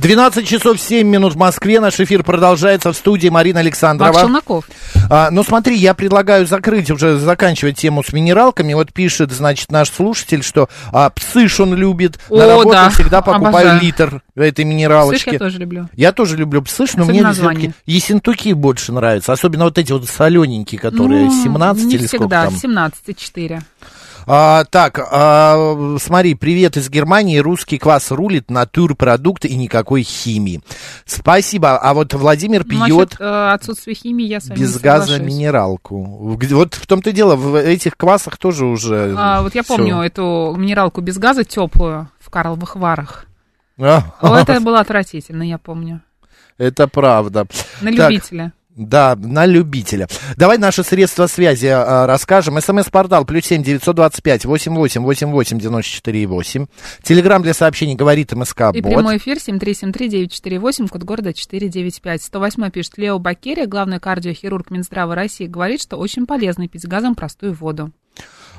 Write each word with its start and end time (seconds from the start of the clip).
12 0.00 0.48
часов 0.48 0.80
7 0.80 1.06
минут 1.06 1.34
в 1.34 1.36
Москве. 1.36 1.78
Наш 1.78 2.00
эфир 2.00 2.22
продолжается 2.22 2.90
в 2.92 2.96
студии 2.96 3.28
Марина 3.28 3.60
Александрова. 3.60 4.10
Марк 4.12 4.22
Челноков. 4.24 4.64
А, 5.10 5.30
ну 5.30 5.44
смотри, 5.44 5.76
я 5.76 5.92
предлагаю 5.92 6.46
закрыть, 6.46 6.90
уже 6.90 7.18
заканчивать 7.18 7.76
тему 7.76 8.02
с 8.02 8.12
минералками. 8.14 8.72
Вот 8.72 8.94
пишет, 8.94 9.30
значит, 9.30 9.70
наш 9.70 9.90
слушатель, 9.90 10.42
что 10.42 10.70
а, 10.90 11.10
псыш 11.10 11.60
он 11.60 11.74
любит. 11.74 12.18
На 12.30 12.44
О, 12.44 12.48
работу 12.48 12.70
да. 12.70 12.88
всегда 12.88 13.20
покупаю 13.20 13.48
Обожаю. 13.48 13.80
литр 13.82 14.22
этой 14.36 14.64
минералочки. 14.64 15.24
Слышь, 15.24 15.32
я 15.34 15.38
тоже 15.38 15.58
люблю. 15.58 15.88
Я 15.94 16.12
тоже 16.12 16.36
люблю 16.38 16.62
псыш, 16.62 16.94
но 16.94 17.02
Особенно 17.02 17.12
мне 17.12 17.22
название. 17.22 17.74
ессентуки 17.84 18.54
больше 18.54 18.92
нравятся. 18.92 19.34
Особенно 19.34 19.64
вот 19.64 19.76
эти 19.76 19.92
вот 19.92 20.08
солененькие, 20.08 20.80
которые 20.80 21.26
Ну, 21.26 21.42
17 21.44 21.84
не 21.84 21.94
или 21.96 22.06
сколько 22.06 22.24
всегда, 22.24 22.44
там. 22.46 22.54
17,4. 22.54 23.62
А, 24.32 24.62
так, 24.62 25.00
а, 25.10 25.96
смотри, 25.98 26.36
привет 26.36 26.76
из 26.76 26.88
Германии. 26.88 27.38
Русский 27.38 27.78
квас 27.78 28.12
рулит, 28.12 28.48
натурпродукт 28.48 29.44
и 29.44 29.56
никакой 29.56 30.04
химии. 30.04 30.60
Спасибо. 31.04 31.76
А 31.76 31.94
вот 31.94 32.14
Владимир 32.14 32.62
пьет 32.62 32.78
насчет 32.78 33.16
э, 33.18 33.52
отсутствия 33.52 33.92
химии 33.92 34.26
я 34.26 34.38
с 34.38 34.46
вами 34.46 34.60
без 34.60 34.78
газа 34.78 35.18
минералку. 35.18 36.36
Вот 36.36 36.74
в 36.74 36.86
том-то 36.86 37.10
дело, 37.10 37.34
в 37.34 37.56
этих 37.56 37.96
квасах 37.96 38.38
тоже 38.38 38.66
уже... 38.66 39.16
А, 39.18 39.42
вот 39.42 39.56
я 39.56 39.64
всё. 39.64 39.76
помню 39.76 40.00
эту 40.00 40.54
минералку 40.56 41.00
без 41.00 41.18
газа 41.18 41.42
теплую 41.42 42.08
в 42.20 42.30
Карловых 42.30 42.76
Варах. 42.76 43.26
А, 43.80 44.14
О, 44.20 44.36
это 44.36 44.60
было 44.60 44.78
отвратительно, 44.78 45.42
я 45.42 45.58
помню. 45.58 46.02
Это 46.56 46.86
правда. 46.86 47.48
На 47.80 47.92
Так, 47.92 48.10
любителя. 48.10 48.52
Да, 48.76 49.16
на 49.16 49.46
любителя. 49.46 50.06
Давай 50.36 50.56
наши 50.56 50.84
средства 50.84 51.26
связи 51.26 51.66
а, 51.66 52.06
расскажем. 52.06 52.60
СМС-портал 52.60 53.24
плюс 53.24 53.44
семь 53.44 53.64
девятьсот 53.64 53.96
двадцать 53.96 54.22
пять 54.22 54.44
восемь 54.44 54.74
восемь 54.74 55.02
восемь 55.02 55.30
восемь 55.30 55.58
девяносто 55.58 55.90
четыре 55.90 56.26
восемь. 56.26 56.66
Телеграмм 57.02 57.42
для 57.42 57.52
сообщений 57.52 57.96
говорит 57.96 58.32
МСК 58.32 58.70
И 58.72 58.80
прямой 58.80 59.16
эфир 59.16 59.38
7373948, 59.38 60.88
код 60.88 61.02
города 61.02 61.32
495. 61.32 62.22
108 62.22 62.70
пишет 62.70 62.96
Лео 62.96 63.18
Бакерия, 63.18 63.66
главный 63.66 63.98
кардиохирург 63.98 64.70
Минздрава 64.70 65.14
России, 65.16 65.46
говорит, 65.46 65.82
что 65.82 65.96
очень 65.96 66.26
полезно 66.26 66.68
пить 66.68 66.86
газом 66.86 67.16
простую 67.16 67.54
воду. 67.54 67.90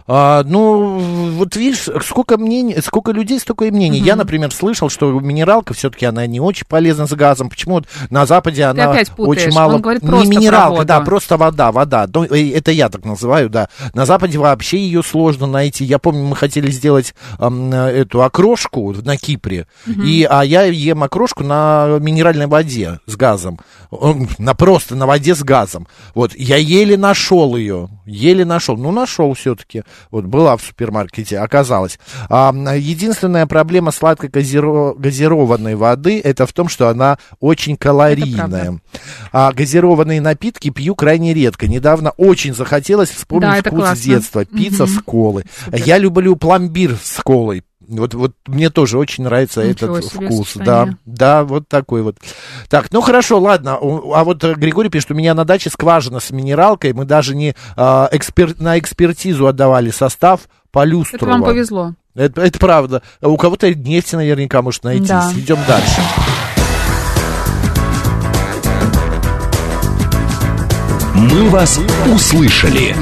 А, 0.08 0.44
ну, 0.44 1.00
вот 1.38 1.56
видишь, 1.56 1.88
сколько 2.04 2.38
мнений, 2.38 2.78
сколько 2.82 3.12
людей, 3.12 3.40
столько 3.40 3.66
и 3.66 3.72
мнений. 3.72 4.00
Я, 4.00 4.16
например, 4.16 4.52
слышал, 4.52 4.90
что 4.90 5.12
минералка 5.20 5.74
все-таки 5.74 6.06
она 6.06 6.26
не 6.28 6.40
очень 6.40 6.66
полезна 6.68 7.08
с 7.08 7.14
газом. 7.14 7.50
Почему 7.50 7.76
вот 7.76 7.86
на 8.10 8.26
Западе 8.26 8.64
она 8.64 8.92
опять 8.92 9.12
путаешь. 9.12 9.48
очень 9.48 9.56
мало. 9.56 9.76
Он 9.76 9.82
говорит 9.82 10.04
не 10.04 10.28
минералка, 10.28 10.86
да, 10.86 11.02
просто 11.02 11.38
вода, 11.38 11.72
вода. 11.72 12.08
Ну, 12.14 12.24
это 12.24 12.72
я 12.72 12.90
так 12.90 13.06
называю, 13.06 13.50
да. 13.50 13.70
На 13.94 14.06
Западе 14.06 14.38
вообще 14.38 14.78
ее 14.80 15.04
сложно 15.04 15.48
найти. 15.48 15.86
Я 15.86 16.00
помню, 16.00 16.24
мы 16.24 16.36
хотели 16.36 16.72
сделать 16.72 17.14
ам, 17.38 17.72
эту 17.74 18.24
окрошку 18.24 18.94
на 18.94 19.18
Кипре, 19.18 19.68
и 19.88 20.28
а 20.30 20.44
я 20.44 20.64
ем 20.64 21.04
окрошку 21.04 21.44
на 21.44 21.98
минеральной 22.00 22.48
воде 22.48 23.00
с 23.06 23.16
газом, 23.16 23.60
на 24.38 24.54
просто 24.56 24.96
на 24.96 25.06
воде 25.06 25.36
с 25.36 25.44
газом. 25.44 25.88
Вот 26.16 26.34
я 26.36 26.58
еле 26.58 26.98
нашел 26.98 27.56
ее, 27.56 27.90
еле 28.06 28.46
нашел. 28.46 28.78
Ну 28.78 28.92
нашел 28.92 29.34
все-таки. 29.34 29.84
Вот 30.10 30.26
была 30.26 30.58
в 30.58 30.62
супермаркете, 30.62 31.40
оказалось. 31.40 32.00
А, 32.30 32.54
единственная 32.76 33.46
проблема 33.46 33.92
сладкой 33.92 34.30
газиро- 34.30 34.94
газированной 34.98 35.76
воды 35.76 36.20
это 36.24 36.46
в 36.46 36.54
том, 36.54 36.68
что 36.70 36.90
она 36.90 37.18
очень 37.40 37.78
калорийная. 37.78 38.80
А 39.32 39.52
газированные 39.54 40.22
напитки 40.22 40.70
пью 40.70 40.96
крайне 40.96 41.34
редко. 41.34 41.68
Недавно 41.68 42.12
очень 42.12 42.54
захотелось 42.54 43.10
вспомнить 43.10 43.64
Да, 43.64 43.70
вкус 43.70 43.80
классно. 43.80 44.04
детства. 44.04 44.46
Пицца 44.46 44.86
с 44.86 44.98
колы. 45.04 45.46
Я 45.72 45.98
люблю 45.98 46.36
пломбир 46.36 46.98
с 47.02 47.22
колой. 47.22 47.64
Вот, 47.88 48.14
вот 48.14 48.34
мне 48.48 48.70
тоже 48.70 48.98
очень 48.98 49.24
нравится 49.24 49.64
Ничего 49.64 49.98
этот 49.98 50.12
себе 50.12 50.28
вкус. 50.28 50.54
Да, 50.54 50.54
сочетание. 50.54 50.98
да, 51.06 51.44
вот 51.44 51.68
такой 51.68 52.04
вот. 52.04 52.18
Так, 52.70 52.92
ну 52.92 53.02
хорошо, 53.02 53.40
ладно. 53.40 53.78
А 53.82 54.24
вот 54.24 54.44
э, 54.44 54.54
Григорий 54.54 54.90
пишет, 54.90 55.12
у 55.12 55.16
меня 55.16 55.34
на 55.34 55.46
даче 55.46 55.70
скважина 55.70 56.20
с 56.20 56.32
минералкой. 56.32 56.94
Мы 56.94 57.06
даже 57.06 57.36
не 57.36 57.56
а, 57.76 58.08
экспер- 58.12 58.56
на 58.62 58.80
экспертизу 58.80 59.48
отдавали 59.48 59.90
состав 59.90 60.42
по 60.72 60.86
люстру. 60.86 61.18
Это 61.18 61.26
вам 61.26 61.44
повезло. 61.44 61.94
Это, 62.16 62.42
это 62.42 62.60
правда. 62.60 63.02
У 63.22 63.36
кого-то 63.38 63.74
нефть 63.74 64.14
наверняка 64.14 64.62
может 64.62 64.84
найтись. 64.84 65.08
Да. 65.08 65.32
Идем 65.36 65.58
дальше. 65.68 66.02
«Мы 71.14 71.50
вас 71.50 71.80
услышали». 72.14 72.96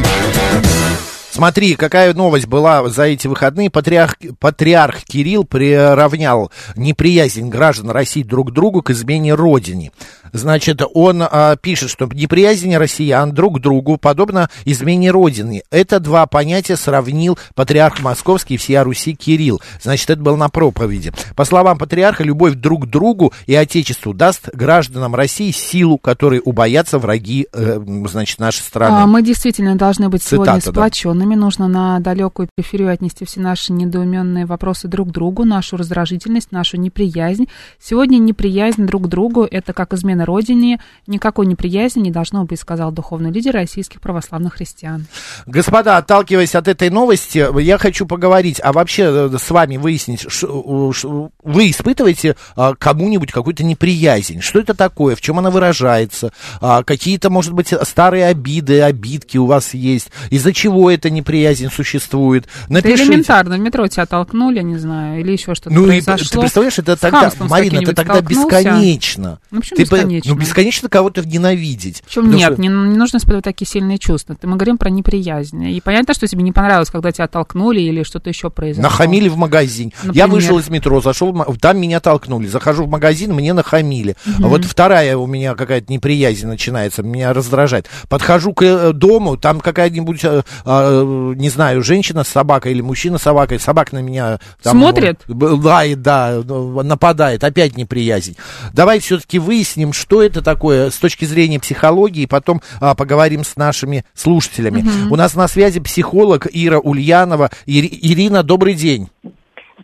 Смотри, 1.40 1.76
какая 1.76 2.14
новость 2.14 2.48
была 2.48 2.90
за 2.90 3.04
эти 3.04 3.28
выходные. 3.28 3.70
Патриарх, 3.70 4.18
патриарх 4.40 5.06
Кирилл 5.06 5.46
приравнял 5.46 6.52
неприязнь 6.76 7.48
граждан 7.48 7.92
России 7.92 8.24
друг 8.24 8.50
к 8.50 8.54
другу 8.54 8.82
к 8.82 8.90
измене 8.90 9.36
Родине. 9.36 9.94
Значит, 10.34 10.82
он 10.94 11.24
а, 11.24 11.56
пишет, 11.56 11.90
что 11.90 12.08
неприязнь 12.12 12.76
россиян 12.76 13.32
друг 13.32 13.58
к 13.58 13.62
другу 13.62 13.96
подобно 13.96 14.50
измене 14.66 15.12
Родины. 15.12 15.64
Это 15.72 16.02
два 16.02 16.26
понятия 16.26 16.76
сравнил 16.76 17.40
патриарх 17.56 18.02
Московский 18.02 18.56
и 18.56 18.58
всея 18.58 18.84
Руси 18.84 19.16
Кирилл. 19.16 19.62
Значит, 19.82 20.10
это 20.10 20.22
было 20.22 20.36
на 20.36 20.50
проповеди. 20.50 21.14
По 21.38 21.46
словам 21.46 21.78
патриарха, 21.78 22.24
любовь 22.24 22.56
друг 22.56 22.86
к 22.86 22.90
другу 22.90 23.34
и 23.48 23.56
Отечеству 23.56 24.14
даст 24.14 24.50
гражданам 24.54 25.16
России 25.16 25.52
силу, 25.52 25.98
которой 25.98 26.42
убоятся 26.44 27.00
враги, 27.00 27.48
э, 27.54 27.80
значит, 28.10 28.40
нашей 28.40 28.62
страны. 28.62 29.04
А, 29.04 29.08
Мы 29.08 29.22
действительно 29.22 29.76
должны 29.76 30.10
быть 30.10 30.22
сегодня 30.22 30.60
Цитата, 30.60 30.76
да. 30.76 30.82
Сплоченными. 31.30 31.36
Нужно 31.36 31.68
на 31.68 32.00
далекую 32.00 32.50
периферию 32.56 32.92
отнести 32.92 33.26
все 33.26 33.40
наши 33.40 33.74
недоуменные 33.74 34.46
вопросы 34.46 34.88
друг 34.88 35.10
к 35.10 35.12
другу, 35.12 35.46
нашу 35.46 35.78
раздражительность, 35.78 36.52
нашу 36.52 36.78
неприязнь. 36.78 37.48
Сегодня 37.82 38.18
неприязнь 38.18 38.86
друг 38.86 39.04
к 39.04 39.08
другу– 39.08 39.48
это 39.52 39.74
как 39.74 39.94
измена 39.94 40.26
Родине. 40.26 40.80
Никакой 41.08 41.46
неприязни 41.46 42.02
не 42.02 42.12
должно 42.12 42.46
быть, 42.46 42.60
сказал 42.60 42.92
духовный 42.92 43.32
лидер 43.32 43.54
российских 43.54 44.02
православных 44.02 44.56
христиан. 44.56 45.06
Господа, 45.46 45.98
отталкиваясь 45.98 46.56
от 46.56 46.68
этой 46.68 46.90
новости, 46.90 47.46
я 47.62 47.78
хочу 47.78 48.06
поговорить, 48.06 48.60
а 48.64 48.74
вообще 48.74 49.04
э, 49.04 49.38
с 49.38 49.50
вами 49.50 49.78
выяснить, 49.78 50.26
вы 50.44 51.70
испытываете 51.70 52.36
а, 52.56 52.74
кому-нибудь 52.76 53.32
какую-то 53.32 53.64
неприязнь? 53.64 54.42
Что 54.42 54.60
это 54.60 54.74
такое? 54.74 55.16
В 55.16 55.22
чем 55.22 55.40
она 55.40 55.50
выражается? 55.50 56.32
А, 56.62 56.84
Какие-то, 56.84 57.30
может 57.30 57.54
быть, 57.54 57.74
старые 57.84 58.28
обиды, 58.28 58.82
обидки 58.82 59.38
у 59.38 59.46
вас 59.46 59.74
есть? 59.74 60.10
Из-за 60.30 60.54
чего 60.54 60.92
эта 60.92 61.10
неприязнь 61.20 61.70
существует? 61.70 62.46
Это 62.66 62.74
Напишите. 62.74 63.04
элементарно. 63.04 63.56
В 63.58 63.60
метро 63.60 63.88
тебя 63.88 64.06
толкнули, 64.06 64.62
не 64.62 64.78
знаю, 64.78 65.20
или 65.22 65.32
еще 65.34 65.56
что-то 65.56 65.72
Ну, 65.74 65.84
и 65.86 66.02
произошло. 66.02 66.26
ты 66.32 66.40
представляешь, 66.40 66.80
это 66.80 66.96
С 66.96 67.00
тогда, 67.00 67.32
Марина, 67.40 67.80
это 67.82 67.94
тогда 67.94 68.22
бесконечно. 68.22 69.40
Ну, 69.52 69.60
почему 69.60 69.78
Ты 69.78 69.86
по- 69.86 69.96
бесконечно? 69.96 70.34
Ну, 70.34 70.40
бесконечно 70.40 70.90
кого-то 70.90 71.28
ненавидеть. 71.28 72.04
Причем 72.06 72.32
нет, 72.32 72.54
что- 72.54 72.62
не, 72.62 72.68
не 72.68 72.98
нужно 72.98 73.18
испытывать 73.18 73.44
такие 73.44 73.68
сильные 73.68 73.98
чувства. 73.98 74.36
Мы 74.44 74.56
говорим 74.56 74.78
про 74.78 74.90
неприязнь. 74.90 75.64
И 75.70 75.82
понятно, 75.82 76.14
что 76.14 76.28
тебе 76.28 76.44
не 76.44 76.52
понравилось, 76.52 76.90
когда 76.90 77.12
тебя 77.12 77.28
толкнули 77.28 77.82
или 77.82 78.04
что-то 78.04 78.30
еще 78.30 78.50
произошло. 78.50 78.84
Нахамили 78.90 79.30
в 79.30 79.38
магазин. 79.38 79.92
Я 80.04 80.08
Например? 80.08 80.30
вышел 80.30 80.60
из 80.60 80.70
метро, 80.70 81.02
зашел, 81.02 81.34
там 81.60 81.80
меня 81.80 82.00
толкнули. 82.00 82.48
Захожу 82.48 82.86
в 82.86 82.90
магазин, 82.90 83.34
мне 83.34 83.54
нахамили. 83.54 84.16
А 84.42 84.48
вот 84.48 84.66
вторая 84.66 85.18
у 85.18 85.28
меня 85.28 85.56
какая-то 85.56 85.92
неприязнь 85.92 86.48
начинается, 86.48 87.04
меня 87.04 87.34
раздражает. 87.34 87.88
Подхожу 88.08 88.54
к 88.54 88.64
э, 88.64 88.94
дому, 88.94 89.38
там 89.38 89.60
какая-нибудь, 89.60 90.24
э, 90.24 90.42
э, 90.66 91.04
не 91.36 91.50
знаю, 91.50 91.84
женщина 91.84 92.24
с 92.24 92.28
собакой 92.28 92.72
или 92.72 92.82
мужчина 92.82 93.18
с 93.18 93.24
собакой. 93.24 93.60
Собака 93.60 93.96
на 93.96 94.00
меня... 94.00 94.40
Там, 94.62 94.78
Смотрит? 94.78 95.22
Лает, 95.28 96.02
да, 96.02 96.42
ну, 96.46 96.82
нападает. 96.84 97.44
Опять 97.44 97.78
неприязнь. 97.78 98.36
Давай 98.74 99.00
все-таки 99.00 99.40
выясним, 99.40 99.94
что 99.94 100.22
это 100.22 100.42
такое 100.42 100.90
с 100.90 100.98
точки 100.98 101.26
зрения 101.26 101.60
психологии, 101.60 102.24
и 102.24 102.28
потом 102.28 102.62
а, 102.80 102.96
поговорим 102.96 103.44
с 103.44 103.56
нашими 103.56 104.06
слушателями. 104.14 104.86
У 105.10 105.16
нас 105.16 105.36
на 105.36 105.48
связи 105.48 105.80
психолог 105.80 106.48
Ира 106.52 106.80
Ульянова. 106.80 107.52
Ири- 107.66 107.98
Ирина, 108.02 108.44
добрый 108.44 108.74
день. 108.74 109.10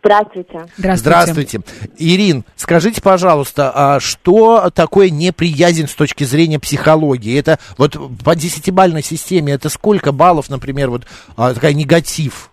Здравствуйте. 0.05 0.67
Здравствуйте. 0.77 0.97
Здравствуйте. 0.97 1.61
Ирин, 1.97 2.43
скажите, 2.55 3.01
пожалуйста, 3.01 3.71
а 3.73 3.99
что 3.99 4.69
такое 4.69 5.09
неприязнь 5.09 5.87
с 5.87 5.95
точки 5.95 6.23
зрения 6.25 6.59
психологии? 6.59 7.39
Это 7.39 7.57
вот 7.79 7.97
по 8.23 8.35
десятибальной 8.35 9.01
системе, 9.01 9.53
это 9.53 9.69
сколько 9.69 10.11
баллов, 10.11 10.47
например, 10.51 10.91
вот 10.91 11.07
а, 11.35 11.55
такая 11.55 11.73
негатив? 11.73 12.51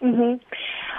Мгм. 0.00 0.40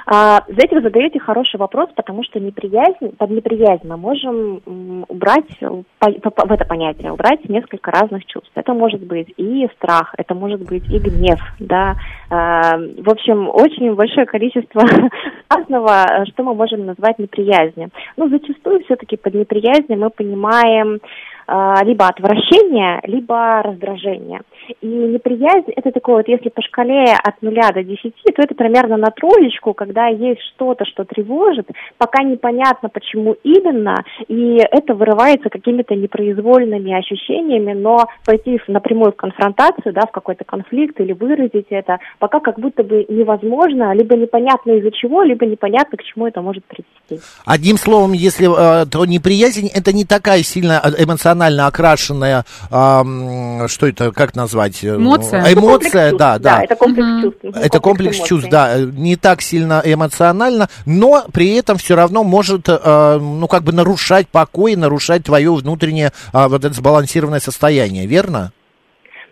А, 0.08 0.44
знаете, 0.48 0.76
вы 0.76 0.82
задаете 0.82 1.20
хороший 1.20 1.58
вопрос, 1.58 1.90
потому 1.96 2.24
что 2.24 2.40
неприязнь, 2.40 3.16
под 3.18 3.30
неприязнь 3.32 3.88
мы 3.88 3.98
можем 3.98 4.62
убрать 5.08 5.50
э, 5.62 5.84
по- 6.00 6.30
по- 6.30 6.48
в 6.48 6.52
это 6.52 6.66
понятие, 6.66 7.12
убрать 7.12 7.48
несколько 7.50 7.90
разных 7.92 8.26
чувств. 8.26 8.52
Это 8.54 8.74
может 8.74 9.02
быть 9.02 9.34
и 9.38 9.68
страх, 9.78 10.14
это 10.18 10.36
может 10.36 10.62
быть 10.62 10.88
и 10.92 11.00
гнев, 11.00 11.40
да. 11.60 11.96
А, 12.30 12.78
в 12.78 13.10
общем, 13.10 13.50
очень 13.50 13.96
большое 13.96 14.28
количество 14.28 14.82
разного, 15.50 16.06
э, 16.08 16.26
что 16.26 16.44
мы 16.44 16.54
можем 16.54 16.86
назвать 16.86 17.18
неприязнью. 17.18 17.90
Но 18.16 18.30
зачастую 18.30 18.84
все-таки 18.84 19.18
под 19.18 19.34
неприязнью 19.34 19.98
мы 19.98 20.12
понимаем 20.12 21.00
либо 21.48 22.08
отвращение, 22.08 23.02
либо 23.04 23.62
раздражение. 23.62 24.42
И 24.82 24.88
неприязнь 24.88 25.72
это 25.76 25.92
такое 25.92 26.18
вот, 26.18 26.28
если 26.28 26.50
по 26.50 26.62
шкале 26.62 27.14
от 27.14 27.42
нуля 27.42 27.70
до 27.72 27.84
десяти, 27.84 28.32
то 28.36 28.42
это 28.42 28.56
примерно 28.56 28.98
на 28.98 29.12
троечку, 29.12 29.74
когда 29.74 30.08
есть 30.08 30.42
что-то, 30.56 30.86
что 30.86 31.04
тревожит, 31.06 31.68
пока 31.98 32.24
непонятно, 32.24 32.90
почему 32.90 33.36
именно, 33.44 34.04
и 34.28 34.58
это 34.72 34.96
вырывается 34.96 35.50
какими-то 35.50 35.96
непроизвольными 35.96 36.98
ощущениями, 36.98 37.74
но 37.74 38.08
пойти 38.26 38.60
напрямую 38.68 39.12
в 39.12 39.16
конфронтацию, 39.16 39.94
да, 39.94 40.02
в 40.02 40.12
какой-то 40.12 40.44
конфликт 40.46 41.00
или 41.00 41.14
выразить 41.14 41.68
это, 41.70 42.00
пока 42.20 42.40
как 42.40 42.60
будто 42.60 42.84
бы 42.84 43.06
невозможно, 43.10 43.94
либо 43.94 44.16
непонятно 44.16 44.72
из-за 44.72 44.92
чего, 44.92 45.24
либо 45.24 45.46
непонятно, 45.46 45.98
к 45.98 46.04
чему 46.04 46.28
это 46.28 46.42
может 46.42 46.64
привести. 46.66 47.24
Одним 47.46 47.78
словом, 47.78 48.14
если 48.14 48.48
э, 48.48 48.86
то 48.86 49.06
неприязнь, 49.06 49.70
это 49.74 49.94
не 49.94 50.06
такая 50.06 50.44
сильно 50.44 50.82
э, 50.84 51.04
эмоционально 51.36 51.68
окрашенная, 51.68 52.46
м, 52.72 53.68
что 53.68 53.88
это, 53.88 54.12
как 54.12 54.36
назвать? 54.36 54.84
Э, 54.84 54.96
Эмоция? 54.96 55.42
Это 55.42 55.56
комплекс 55.56 55.94
Эмоция, 55.94 56.10
чувств, 56.10 56.20
да, 56.20 56.40
да. 56.40 56.64
это 56.64 56.76
комплекс 56.76 57.08
Мгм. 57.08 57.22
чувств. 57.22 57.60
Это 57.62 57.80
комплекс 57.80 58.18
эмоций. 58.18 58.30
чувств, 58.30 58.50
да, 58.50 58.78
э, 58.78 58.84
не 58.84 59.16
так 59.16 59.42
сильно 59.42 59.82
эмоционально, 59.84 60.70
но 60.86 61.26
при 61.32 61.54
этом 61.56 61.78
все 61.78 61.96
равно 61.96 62.24
может, 62.24 62.68
э, 62.70 63.20
ну, 63.20 63.48
как 63.48 63.64
бы 63.64 63.72
нарушать 63.74 64.28
покой, 64.30 64.76
нарушать 64.76 65.24
твое 65.24 65.54
внутреннее 65.54 66.12
а, 66.34 66.48
вот 66.48 66.64
это 66.66 66.74
сбалансированное 66.74 67.40
состояние, 67.40 68.06
верно? 68.06 68.52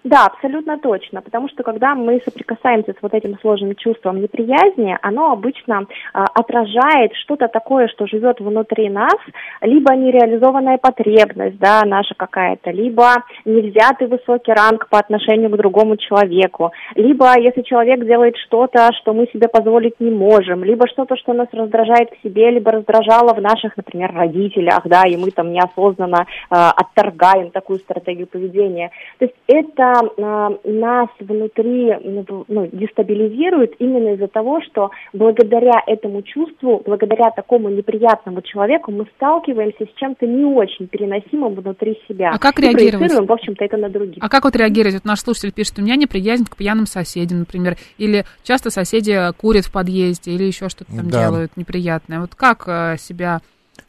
Да, 0.03 0.25
абсолютно 0.25 0.77
точно, 0.77 1.21
потому 1.21 1.47
что 1.47 1.63
когда 1.63 1.95
мы 1.95 2.19
соприкасаемся 2.25 2.91
с 2.91 3.01
вот 3.01 3.13
этим 3.13 3.39
сложным 3.39 3.73
чувством 3.75 4.21
неприязни, 4.21 4.97
оно 5.01 5.31
обычно 5.31 5.85
а, 6.13 6.25
отражает 6.25 7.13
что-то 7.15 7.47
такое, 7.47 7.87
что 7.87 8.05
живет 8.05 8.41
внутри 8.41 8.89
нас, 8.89 9.15
либо 9.61 9.95
нереализованная 9.95 10.77
потребность, 10.77 11.57
да, 11.57 11.83
наша 11.85 12.15
какая-то, 12.15 12.71
либо 12.71 13.23
невзятый 13.45 14.07
высокий 14.07 14.51
ранг 14.51 14.89
по 14.89 14.99
отношению 14.99 15.49
к 15.49 15.55
другому 15.55 15.95
человеку, 15.95 16.73
либо 16.95 17.39
если 17.39 17.61
человек 17.61 18.05
делает 18.05 18.35
что-то, 18.45 18.89
что 18.99 19.13
мы 19.13 19.27
себе 19.27 19.47
позволить 19.47 20.01
не 20.01 20.11
можем, 20.11 20.65
либо 20.65 20.85
что-то, 20.89 21.15
что 21.15 21.31
нас 21.31 21.47
раздражает 21.53 22.09
в 22.11 22.27
себе, 22.27 22.51
либо 22.51 22.71
раздражало 22.71 23.33
в 23.33 23.41
наших, 23.41 23.77
например, 23.77 24.13
родителях, 24.13 24.81
да, 24.83 25.03
и 25.07 25.15
мы 25.15 25.31
там 25.31 25.53
неосознанно 25.53 26.25
а, 26.49 26.71
отторгаем 26.71 27.51
такую 27.51 27.79
стратегию 27.79 28.27
поведения. 28.27 28.91
То 29.19 29.25
есть 29.25 29.35
это 29.47 29.92
а, 29.99 30.49
нас 30.63 31.09
внутри 31.19 31.93
ну, 32.03 32.45
ну, 32.47 32.69
дестабилизирует 32.71 33.75
именно 33.79 34.13
из-за 34.13 34.27
того, 34.27 34.61
что 34.61 34.91
благодаря 35.13 35.81
этому 35.87 36.21
чувству, 36.21 36.81
благодаря 36.85 37.31
такому 37.31 37.69
неприятному 37.69 38.41
человеку 38.41 38.91
мы 38.91 39.07
сталкиваемся 39.15 39.85
с 39.85 39.99
чем-то 39.99 40.25
не 40.25 40.45
очень 40.45 40.87
переносимым 40.87 41.55
внутри 41.55 41.99
себя. 42.07 42.31
А 42.33 42.39
как 42.39 42.59
реагировать? 42.59 43.11
в 43.13 43.31
общем-то, 43.31 43.63
это 43.63 43.77
на 43.77 43.89
других. 43.89 44.17
А 44.21 44.29
как 44.29 44.43
вот 44.43 44.55
реагировать? 44.55 44.95
Вот 44.95 45.05
наш 45.05 45.19
слушатель 45.19 45.51
пишет, 45.51 45.79
у 45.79 45.81
меня 45.81 45.95
неприязнь 45.95 46.45
к 46.45 46.55
пьяным 46.55 46.85
соседям, 46.85 47.39
например, 47.39 47.75
или 47.97 48.25
часто 48.43 48.69
соседи 48.69 49.17
курят 49.37 49.65
в 49.65 49.71
подъезде, 49.71 50.31
или 50.31 50.43
еще 50.43 50.69
что-то 50.69 50.95
там 50.95 51.09
Да. 51.09 51.25
делают 51.25 51.57
неприятное. 51.57 52.19
Вот 52.19 52.35
как 52.35 52.67
э, 52.67 52.95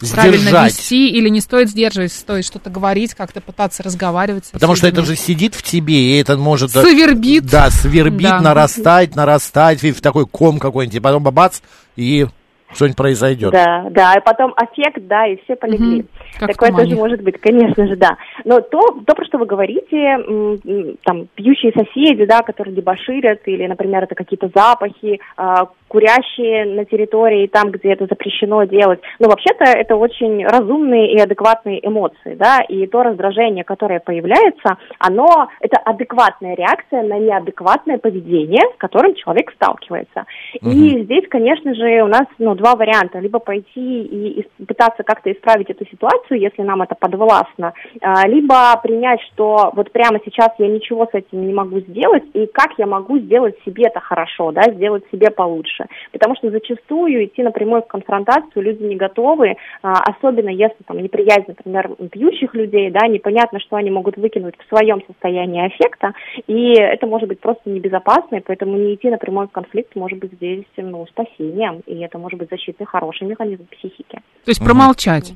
себя 0.00 0.14
правильно 0.22 0.38
Сдержать. 0.38 0.72
вести, 0.72 1.08
или 1.10 1.28
не 1.28 1.40
стоит 1.40 1.68
сдерживать, 1.68 2.12
стоит 2.12 2.44
что-то 2.44 2.70
говорить, 2.70 3.14
как-то 3.14 3.40
пытаться 3.40 3.82
разговаривать 3.82 4.50
Потому 4.52 4.74
что 4.74 4.86
это 4.86 5.02
же 5.02 5.16
сидит 5.16 5.54
в 5.54 5.62
тебе, 5.62 5.94
и 5.94 6.20
это 6.20 6.36
может... 6.36 6.70
Свербит. 6.70 7.46
Да, 7.46 7.70
свербит, 7.70 8.28
Да. 8.28 8.40
нарастать, 8.40 9.14
нарастать, 9.16 9.82
и 9.84 9.92
в 9.92 10.00
такой 10.00 10.26
ком 10.26 10.58
какой-нибудь, 10.58 10.96
и 10.96 11.00
потом 11.00 11.22
бабац, 11.22 11.60
и 11.96 12.26
что-нибудь 12.74 12.96
произойдет. 12.96 13.52
Да, 13.52 13.86
да, 13.90 14.14
и 14.14 14.20
потом 14.24 14.52
аффект, 14.56 15.06
да, 15.06 15.26
и 15.28 15.36
все 15.44 15.54
полегли. 15.54 15.98
Мгм. 16.00 16.08
Как 16.40 16.52
Такое 16.52 16.70
тумане. 16.70 16.86
тоже 16.90 17.00
может 17.00 17.22
быть, 17.22 17.40
конечно 17.40 17.86
же, 17.86 17.96
да. 17.96 18.16
Но 18.44 18.60
то, 18.60 18.80
то, 19.06 19.14
про 19.14 19.24
что 19.24 19.38
вы 19.38 19.46
говорите, 19.46 20.96
там, 21.04 21.28
пьющие 21.36 21.72
соседи, 21.72 22.24
да, 22.26 22.40
которые 22.40 22.74
дебоширят, 22.74 23.40
или, 23.46 23.66
например, 23.68 24.02
это 24.04 24.16
какие-то 24.16 24.50
запахи, 24.52 25.20
а, 25.36 25.68
курящие 25.94 26.64
на 26.64 26.84
территории, 26.84 27.46
там, 27.46 27.70
где 27.70 27.92
это 27.92 28.06
запрещено 28.06 28.64
делать. 28.64 28.98
Ну, 29.20 29.28
вообще-то, 29.28 29.62
это 29.62 29.94
очень 29.94 30.44
разумные 30.44 31.12
и 31.12 31.20
адекватные 31.20 31.78
эмоции, 31.86 32.34
да, 32.34 32.62
и 32.68 32.84
то 32.88 33.04
раздражение, 33.04 33.62
которое 33.62 34.00
появляется, 34.00 34.76
оно, 34.98 35.48
это 35.60 35.76
адекватная 35.84 36.56
реакция 36.56 37.04
на 37.04 37.20
неадекватное 37.20 37.98
поведение, 37.98 38.62
с 38.74 38.78
которым 38.78 39.14
человек 39.14 39.52
сталкивается. 39.52 40.24
И 40.62 41.04
здесь, 41.04 41.28
конечно 41.30 41.72
же, 41.76 42.02
у 42.02 42.08
нас, 42.08 42.26
ну, 42.38 42.56
два 42.56 42.74
варианта. 42.74 43.20
Либо 43.20 43.38
пойти 43.38 44.02
и 44.02 44.44
пытаться 44.66 45.04
как-то 45.04 45.30
исправить 45.30 45.70
эту 45.70 45.86
ситуацию, 45.86 46.40
если 46.40 46.62
нам 46.62 46.82
это 46.82 46.96
подвластно, 46.96 47.72
а, 48.00 48.26
либо 48.26 48.76
принять, 48.82 49.20
что 49.32 49.70
вот 49.76 49.92
прямо 49.92 50.18
сейчас 50.24 50.48
я 50.58 50.66
ничего 50.66 51.06
с 51.06 51.14
этим 51.14 51.46
не 51.46 51.54
могу 51.54 51.78
сделать, 51.78 52.24
и 52.32 52.46
как 52.46 52.72
я 52.78 52.86
могу 52.86 53.20
сделать 53.20 53.54
себе 53.64 53.84
это 53.86 54.00
хорошо, 54.00 54.50
да, 54.50 54.62
сделать 54.72 55.04
себе 55.12 55.30
получше. 55.30 55.83
Потому 56.12 56.34
что 56.36 56.50
зачастую 56.50 57.24
идти 57.24 57.42
напрямую 57.42 57.82
в 57.82 57.86
конфронтацию 57.86 58.62
люди 58.62 58.82
не 58.82 58.96
готовы, 58.96 59.56
а, 59.82 59.92
особенно 60.04 60.48
если 60.48 60.82
там 60.86 60.98
неприязнь, 61.02 61.44
например, 61.48 61.90
пьющих 62.10 62.54
людей, 62.54 62.90
да, 62.90 63.06
непонятно, 63.06 63.60
что 63.60 63.76
они 63.76 63.90
могут 63.90 64.16
выкинуть 64.16 64.54
в 64.58 64.68
своем 64.68 65.02
состоянии 65.06 65.66
аффекта, 65.66 66.12
и 66.46 66.72
это 66.74 67.06
может 67.06 67.28
быть 67.28 67.40
просто 67.40 67.68
небезопасно, 67.68 68.36
и 68.36 68.40
поэтому 68.40 68.76
не 68.76 68.94
идти 68.94 69.10
напрямую 69.10 69.48
в 69.48 69.52
конфликт 69.52 69.94
может 69.96 70.18
быть 70.18 70.32
здесь, 70.32 70.64
ну, 70.76 71.06
спасением, 71.06 71.82
и 71.86 71.98
это 72.00 72.18
может 72.18 72.38
быть 72.38 72.50
защитный 72.50 72.86
хороший 72.86 73.26
механизм 73.26 73.66
психики. 73.66 74.16
То 74.44 74.48
есть 74.50 74.64
промолчать. 74.64 75.34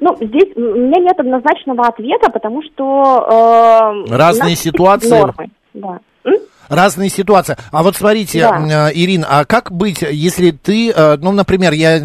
Ну, 0.00 0.16
здесь 0.16 0.56
у 0.56 0.60
меня 0.60 1.00
нет 1.00 1.18
однозначного 1.18 1.86
ответа, 1.86 2.30
потому 2.30 2.62
что... 2.62 4.04
э, 4.08 4.16
Разные 4.16 4.56
ситуации. 4.56 5.20
Нормы, 5.20 5.50
да. 5.74 6.00
М? 6.24 6.34
Разные 6.68 7.08
ситуации. 7.10 7.56
А 7.70 7.82
вот 7.82 7.96
смотрите, 7.96 8.40
Да. 8.40 8.88
э, 8.90 8.92
Ирина, 8.94 9.26
а 9.28 9.44
как 9.44 9.70
быть, 9.70 10.02
если 10.02 10.50
ты, 10.50 10.90
э, 10.90 11.16
ну, 11.20 11.32
например, 11.32 11.72
я 11.72 12.02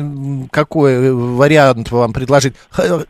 какой 0.52 1.12
вариант 1.14 1.92
вам 1.92 2.14
предложить? 2.14 2.54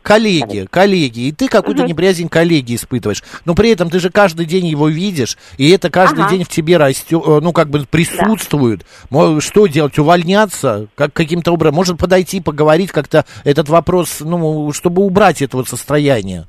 Коллеги, 0.02 0.66
коллеги, 0.70 1.20
и 1.28 1.32
ты 1.32 1.48
какую-то 1.48 1.84
неприязнь 1.84 2.28
коллеги 2.28 2.74
испытываешь, 2.76 3.22
но 3.44 3.54
при 3.54 3.70
этом 3.70 3.90
ты 3.90 4.00
же 4.00 4.10
каждый 4.10 4.46
день 4.46 4.66
его 4.66 4.88
видишь, 4.88 5.36
и 5.58 5.70
это 5.70 5.90
каждый 5.90 6.20
Ага. 6.24 6.30
день 6.30 6.44
в 6.44 6.48
тебе 6.48 6.76
растет, 6.76 7.22
э, 7.26 7.40
ну, 7.42 7.52
как 7.52 7.68
бы 7.70 7.84
присутствует. 7.88 8.84
Мо- 9.10 9.40
Что 9.40 9.66
делать? 9.66 9.98
Увольняться? 9.98 10.86
Как, 10.94 11.12
каким-то 11.12 11.52
образом? 11.52 11.74
Может 11.74 11.98
подойти, 11.98 12.40
поговорить 12.40 12.92
как-то 12.92 13.24
этот 13.44 13.68
вопрос, 13.68 14.18
ну, 14.20 14.72
чтобы 14.72 15.02
убрать 15.02 15.42
это 15.42 15.56
вот 15.56 15.68
состояние? 15.68 16.46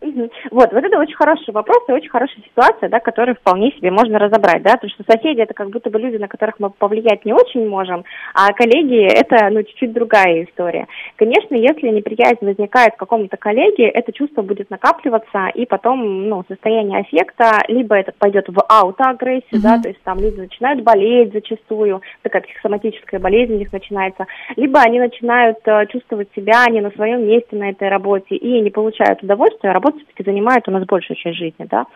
Мгм. 0.00 0.28
Вот, 0.54 0.72
вот 0.72 0.84
это 0.84 1.00
очень 1.00 1.16
хороший 1.16 1.52
вопрос 1.52 1.82
и 1.88 1.92
очень 1.92 2.10
хорошая 2.10 2.44
ситуация, 2.44 2.88
да, 2.88 3.00
которую 3.00 3.34
вполне 3.34 3.72
себе 3.72 3.90
можно 3.90 4.20
разобрать, 4.20 4.62
да, 4.62 4.74
потому 4.74 4.88
что 4.90 5.02
соседи 5.02 5.40
это 5.40 5.52
как 5.52 5.68
будто 5.70 5.90
бы 5.90 5.98
люди, 5.98 6.16
на 6.16 6.28
которых 6.28 6.60
мы 6.60 6.70
повлиять 6.70 7.24
не 7.24 7.32
очень 7.32 7.68
можем, 7.68 8.04
а 8.34 8.52
коллеги 8.52 9.02
это, 9.02 9.50
ну, 9.50 9.64
чуть-чуть 9.64 9.92
другая 9.92 10.44
история. 10.44 10.86
Конечно, 11.16 11.56
если 11.56 11.88
неприязнь 11.88 12.38
возникает 12.46 12.94
к 12.94 12.98
какому-то 12.98 13.36
коллеге, 13.36 13.88
это 13.88 14.12
чувство 14.12 14.42
будет 14.42 14.70
накапливаться, 14.70 15.48
и 15.52 15.66
потом, 15.66 16.28
ну, 16.28 16.44
состояние 16.46 17.00
аффекта, 17.00 17.58
либо 17.66 17.96
это 17.96 18.12
пойдет 18.16 18.48
в 18.48 18.62
аутоагрессию, 18.68 19.60
да, 19.60 19.80
то 19.82 19.88
есть 19.88 20.02
там 20.04 20.20
люди 20.20 20.38
начинают 20.38 20.84
болеть 20.84 21.32
зачастую, 21.32 22.00
такая 22.22 22.42
психосоматическая 22.42 23.18
болезнь 23.18 23.54
у 23.54 23.58
них 23.58 23.72
начинается, 23.72 24.28
либо 24.54 24.78
они 24.78 25.00
начинают 25.00 25.58
э, 25.64 25.86
чувствовать 25.86 26.28
себя 26.36 26.64
не 26.70 26.80
на 26.80 26.92
своем 26.92 27.26
месте 27.26 27.56
на 27.56 27.70
этой 27.70 27.88
работе 27.88 28.36
и 28.36 28.60
не 28.60 28.70
получают 28.70 29.20
удовольствия, 29.20 29.70
а 29.70 29.72
работа 29.72 29.98
все-таки 29.98 30.22
занимает 30.44 30.68
у 30.68 30.70
нас 30.70 30.84
большую 30.84 31.16
часть 31.16 31.38
жизни, 31.38 31.66
да. 31.70 31.86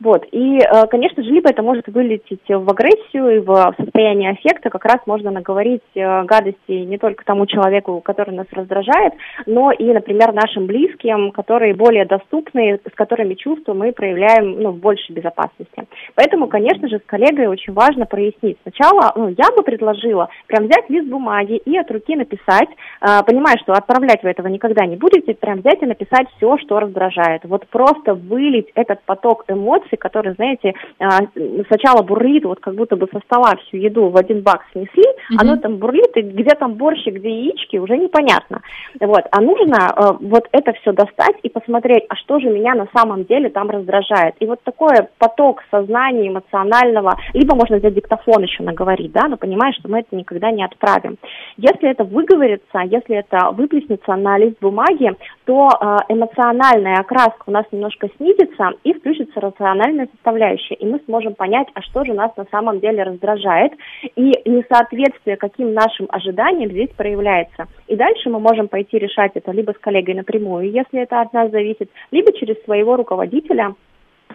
Вот. 0.00 0.26
И, 0.32 0.58
э, 0.58 0.86
конечно 0.88 1.22
же, 1.22 1.30
либо 1.30 1.50
это 1.50 1.62
может 1.62 1.86
вылететь 1.88 2.48
в 2.48 2.70
агрессию 2.70 3.36
и 3.36 3.38
в 3.40 3.74
состояние 3.78 4.30
аффекта, 4.30 4.70
как 4.70 4.84
раз 4.84 4.98
можно 5.06 5.30
наговорить 5.30 5.82
э, 5.94 6.24
гадости 6.24 6.72
не 6.72 6.98
только 6.98 7.24
тому 7.24 7.46
человеку, 7.46 8.00
который 8.00 8.34
нас 8.34 8.46
раздражает, 8.52 9.14
но 9.46 9.72
и, 9.72 9.84
например, 9.92 10.32
нашим 10.32 10.66
близким, 10.66 11.30
которые 11.30 11.74
более 11.74 12.04
доступны, 12.04 12.78
с 12.84 12.94
которыми 12.94 13.34
чувства 13.34 13.74
мы 13.74 13.92
проявляем 13.92 14.60
ну, 14.60 14.70
в 14.70 14.78
большей 14.78 15.14
безопасности. 15.14 15.84
Поэтому, 16.14 16.48
конечно 16.48 16.88
же, 16.88 16.98
с 16.98 17.06
коллегой 17.06 17.46
очень 17.46 17.72
важно 17.72 18.06
прояснить. 18.06 18.58
Сначала 18.62 19.12
ну, 19.16 19.28
я 19.28 19.50
бы 19.56 19.62
предложила 19.62 20.28
прям 20.46 20.64
взять 20.64 20.88
лист 20.88 21.08
бумаги 21.08 21.56
и 21.56 21.76
от 21.76 21.90
руки 21.90 22.16
написать, 22.16 22.68
э, 23.00 23.22
понимая, 23.26 23.56
что 23.58 23.72
отправлять 23.72 24.22
вы 24.22 24.30
этого 24.30 24.48
никогда 24.48 24.86
не 24.86 24.96
будете, 24.96 25.34
прям 25.34 25.60
взять 25.60 25.82
и 25.82 25.86
написать 25.86 26.28
все, 26.36 26.56
что 26.58 26.80
раздражает. 26.80 27.42
Вот 27.44 27.66
просто 27.68 28.14
вылить 28.14 28.68
этот 28.74 29.02
поток 29.04 29.44
эмоций, 29.48 29.83
который, 29.96 30.34
знаете, 30.34 30.74
а, 30.98 31.20
сначала 31.68 32.02
бурлит, 32.02 32.44
вот 32.44 32.60
как 32.60 32.74
будто 32.74 32.96
бы 32.96 33.08
со 33.12 33.20
стола 33.20 33.54
всю 33.56 33.76
еду 33.76 34.08
в 34.08 34.16
один 34.16 34.42
бак 34.42 34.62
снесли, 34.72 35.04
mm-hmm. 35.04 35.36
оно 35.38 35.56
там 35.56 35.76
бурлит, 35.76 36.16
и 36.16 36.22
где 36.22 36.54
там 36.54 36.74
борщи, 36.74 37.10
где 37.10 37.28
яички, 37.28 37.76
уже 37.76 37.96
непонятно. 37.96 38.62
Вот. 39.00 39.24
А 39.30 39.40
нужно 39.40 39.76
э, 39.76 40.00
вот 40.20 40.48
это 40.52 40.72
все 40.74 40.92
достать 40.92 41.36
и 41.42 41.48
посмотреть, 41.48 42.04
а 42.08 42.16
что 42.16 42.40
же 42.40 42.48
меня 42.48 42.74
на 42.74 42.88
самом 42.94 43.24
деле 43.24 43.48
там 43.50 43.70
раздражает. 43.70 44.34
И 44.40 44.46
вот 44.46 44.60
такой 44.62 44.94
поток 45.18 45.62
сознания 45.70 46.28
эмоционального, 46.28 47.16
либо 47.32 47.54
можно 47.54 47.76
взять 47.76 47.94
диктофон 47.94 48.42
еще 48.42 48.62
наговорить, 48.62 49.12
да, 49.12 49.28
но 49.28 49.36
понимаешь, 49.36 49.76
что 49.76 49.88
мы 49.88 50.00
это 50.00 50.14
никогда 50.16 50.50
не 50.50 50.64
отправим. 50.64 51.16
Если 51.56 51.90
это 51.90 52.04
выговорится, 52.04 52.80
если 52.84 53.16
это 53.16 53.50
выплеснется 53.50 54.14
на 54.16 54.38
лист 54.38 54.56
бумаги, 54.60 55.12
то 55.44 55.68
э, 55.68 55.96
эмоциональная 56.08 57.00
окраска 57.00 57.42
у 57.46 57.50
нас 57.50 57.64
немножко 57.72 58.08
снизится 58.16 58.70
и 58.84 58.92
включится 58.92 59.40
рациональная 59.74 60.08
составляющая, 60.12 60.74
и 60.74 60.86
мы 60.86 61.00
сможем 61.06 61.34
понять, 61.34 61.68
а 61.74 61.82
что 61.82 62.04
же 62.04 62.14
нас 62.14 62.30
на 62.36 62.46
самом 62.50 62.80
деле 62.80 63.02
раздражает, 63.02 63.72
и 64.16 64.32
несоответствие 64.44 65.36
каким 65.36 65.74
нашим 65.74 66.06
ожиданиям 66.08 66.70
здесь 66.70 66.90
проявляется. 66.96 67.66
И 67.88 67.96
дальше 67.96 68.30
мы 68.30 68.38
можем 68.40 68.68
пойти 68.68 68.98
решать 68.98 69.32
это 69.34 69.52
либо 69.52 69.72
с 69.72 69.78
коллегой 69.78 70.14
напрямую, 70.14 70.70
если 70.70 71.00
это 71.00 71.20
от 71.20 71.32
нас 71.32 71.50
зависит, 71.50 71.90
либо 72.10 72.32
через 72.32 72.62
своего 72.64 72.96
руководителя, 72.96 73.74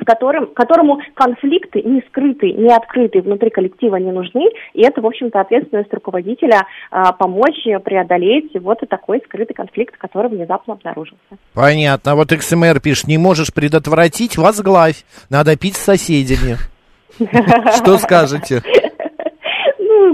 которым, 0.10 0.48
которому 0.48 1.00
конфликты 1.13 1.84
не 1.84 2.01
скрытые, 2.08 2.54
не 2.54 2.74
открытые 2.74 3.22
внутри 3.22 3.51
коллектива 3.51 3.98
не 3.98 4.12
нужны, 4.12 4.50
и 4.74 4.82
это, 4.82 5.01
в 5.01 5.06
общем-то, 5.06 5.39
ответственность 5.39 5.94
руководителя 5.94 6.63
а, 6.89 7.12
помочь 7.13 7.63
преодолеть 7.84 8.51
вот 8.60 8.82
и 8.82 8.88
такой 8.88 9.22
скрытый 9.25 9.56
конфликт, 9.56 9.96
который 9.98 10.32
внезапно 10.32 10.74
обнаружился. 10.74 11.20
Понятно. 11.54 12.16
Вот 12.16 12.32
XMR 12.32 12.80
пишет, 12.82 13.08
не 13.08 13.20
можешь 13.20 13.54
предотвратить, 13.54 14.38
возглавь. 14.38 15.04
Надо 15.30 15.56
пить 15.56 15.75
с 15.75 15.84
соседями. 15.84 16.58
Что 17.75 17.98
скажете? 18.00 18.63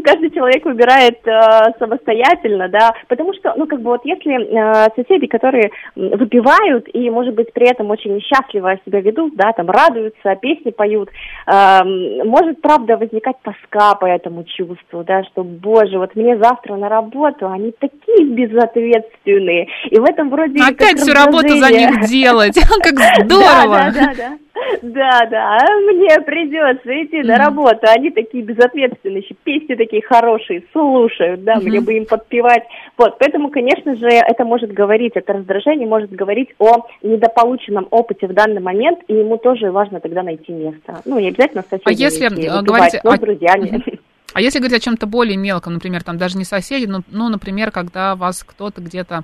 Каждый 0.06 0.30
человек 0.30 0.64
выбирает 0.66 1.20
э, 1.26 1.74
самостоятельно, 1.80 2.70
да, 2.70 2.94
потому 3.08 3.34
что, 3.34 3.54
ну, 3.58 3.66
как 3.66 3.82
бы 3.82 3.90
вот 3.92 4.06
если 4.06 4.34
э, 4.36 4.90
соседи, 4.96 5.26
которые 5.26 5.72
выпивают 5.96 6.88
и, 6.94 7.10
может 7.10 7.34
быть, 7.34 7.52
при 7.54 7.68
этом 7.68 7.90
очень 7.90 8.22
счастливо 8.22 8.78
себя 8.86 9.02
ведут, 9.02 9.36
да, 9.36 9.52
там 9.54 9.70
радуются, 9.70 10.36
песни 10.36 10.70
поют, 10.70 11.10
э, 11.48 11.80
может, 12.24 12.62
правда, 12.62 12.98
возникать 12.98 13.38
тоска 13.42 13.96
по 13.96 14.06
этому 14.06 14.44
чувству, 14.44 15.04
да, 15.04 15.24
что, 15.24 15.44
боже, 15.44 15.98
вот 15.98 16.16
мне 16.16 16.38
завтра 16.38 16.76
на 16.76 16.88
работу, 16.88 17.50
они 17.50 17.74
такие 17.80 18.28
безответственные, 18.28 19.68
и 19.90 20.00
в 20.00 20.04
этом 20.04 20.30
вроде... 20.30 20.62
Опять 20.62 21.00
всю 21.00 21.14
работу 21.14 21.58
за 21.58 21.72
них 21.72 22.02
делать, 22.08 22.56
как 22.84 22.96
здорово! 23.26 23.92
Да, 23.92 23.92
да, 23.92 24.14
да. 24.16 24.45
Да, 24.82 25.28
да, 25.30 25.58
мне 25.82 26.20
придется 26.22 26.90
идти 27.04 27.22
на 27.24 27.38
работу. 27.38 27.88
Они 27.88 28.10
такие 28.12 28.44
безответственные, 28.44 29.24
песни 29.44 29.76
такие 29.76 30.02
хорошие, 30.02 30.64
слушают, 30.72 31.44
да, 31.44 31.56
мне 31.56 31.82
бы 31.82 31.94
им 31.94 32.06
подпевать. 32.06 32.64
Вот, 32.98 33.18
поэтому, 33.20 33.50
конечно 33.50 33.96
же, 33.96 34.08
это 34.08 34.46
может 34.46 34.72
говорить, 34.72 35.14
это 35.16 35.34
раздражение 35.34 35.88
может 35.88 36.12
говорить 36.12 36.50
о 36.60 36.88
недополученном 37.04 37.88
опыте 37.92 38.28
в 38.28 38.34
данный 38.34 38.62
момент, 38.62 39.00
и 39.08 39.14
ему 39.14 39.38
тоже 39.38 39.72
важно 39.72 40.00
тогда 40.00 40.24
найти 40.24 40.52
место. 40.52 41.02
Ну, 41.06 41.20
не 41.20 41.30
обязательно 41.30 41.64
с 41.64 41.70
соседями. 41.70 41.90
А 41.90 41.92
если 41.92 42.28
выпивать, 42.30 42.66
говорить 42.66 43.04
но 43.04 43.12
с 43.12 43.20
друзьями. 43.20 43.84
А 44.34 44.42
если 44.42 44.60
говорить 44.60 44.82
о 44.82 44.84
чем-то 44.84 45.08
более 45.08 45.38
мелком, 45.38 45.74
например, 45.76 46.04
там 46.04 46.18
даже 46.18 46.38
не 46.38 46.44
соседи, 46.44 46.86
но, 46.86 47.02
ну, 47.10 47.30
например, 47.30 47.72
когда 47.72 48.16
вас 48.16 48.44
кто-то 48.44 48.82
где-то 48.82 49.24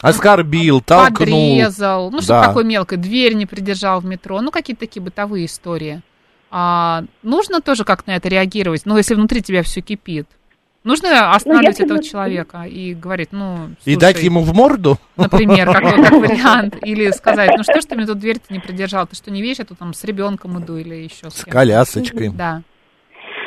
Оскорбил, 0.00 0.80
толкнул. 0.80 1.56
Подрезал. 1.58 2.10
Ну, 2.10 2.20
что 2.20 2.28
да. 2.28 2.44
такое 2.44 2.64
мелкое. 2.64 2.98
Дверь 2.98 3.34
не 3.34 3.46
придержал 3.46 4.00
в 4.00 4.04
метро. 4.04 4.40
Ну, 4.40 4.50
какие-то 4.50 4.80
такие 4.80 5.02
бытовые 5.02 5.46
истории. 5.46 6.02
А, 6.50 7.04
нужно 7.22 7.60
тоже 7.60 7.84
как 7.84 8.06
на 8.06 8.16
это 8.16 8.28
реагировать, 8.28 8.86
ну, 8.86 8.96
если 8.96 9.14
внутри 9.14 9.42
тебя 9.42 9.62
все 9.62 9.80
кипит. 9.80 10.26
Нужно 10.84 11.10
ну, 11.10 11.36
останавливать 11.36 11.78
ну, 11.80 11.84
этого 11.84 12.02
человека 12.02 12.62
и 12.62 12.94
говорить, 12.94 13.28
ну, 13.32 13.70
слушай, 13.82 13.94
И 13.94 13.96
дать 13.96 14.22
ему 14.22 14.42
в 14.42 14.54
морду? 14.54 14.98
Например, 15.16 15.70
как, 15.70 15.82
как 15.82 16.12
вариант. 16.12 16.76
Или 16.82 17.10
сказать, 17.10 17.50
ну 17.56 17.62
что 17.62 17.80
ж 17.80 17.84
ты 17.84 17.96
мне 17.96 18.06
тут 18.06 18.18
дверь-то 18.18 18.52
не 18.52 18.60
придержал? 18.60 19.06
Ты 19.06 19.16
что, 19.16 19.30
не 19.30 19.42
видишь, 19.42 19.58
я 19.58 19.64
тут 19.64 19.78
там 19.78 19.92
с 19.92 20.02
ребенком 20.04 20.62
иду 20.62 20.76
или 20.76 20.94
еще 20.94 21.30
с 21.30 21.34
С 21.40 21.44
колясочкой. 21.44 22.30
Да. 22.30 22.62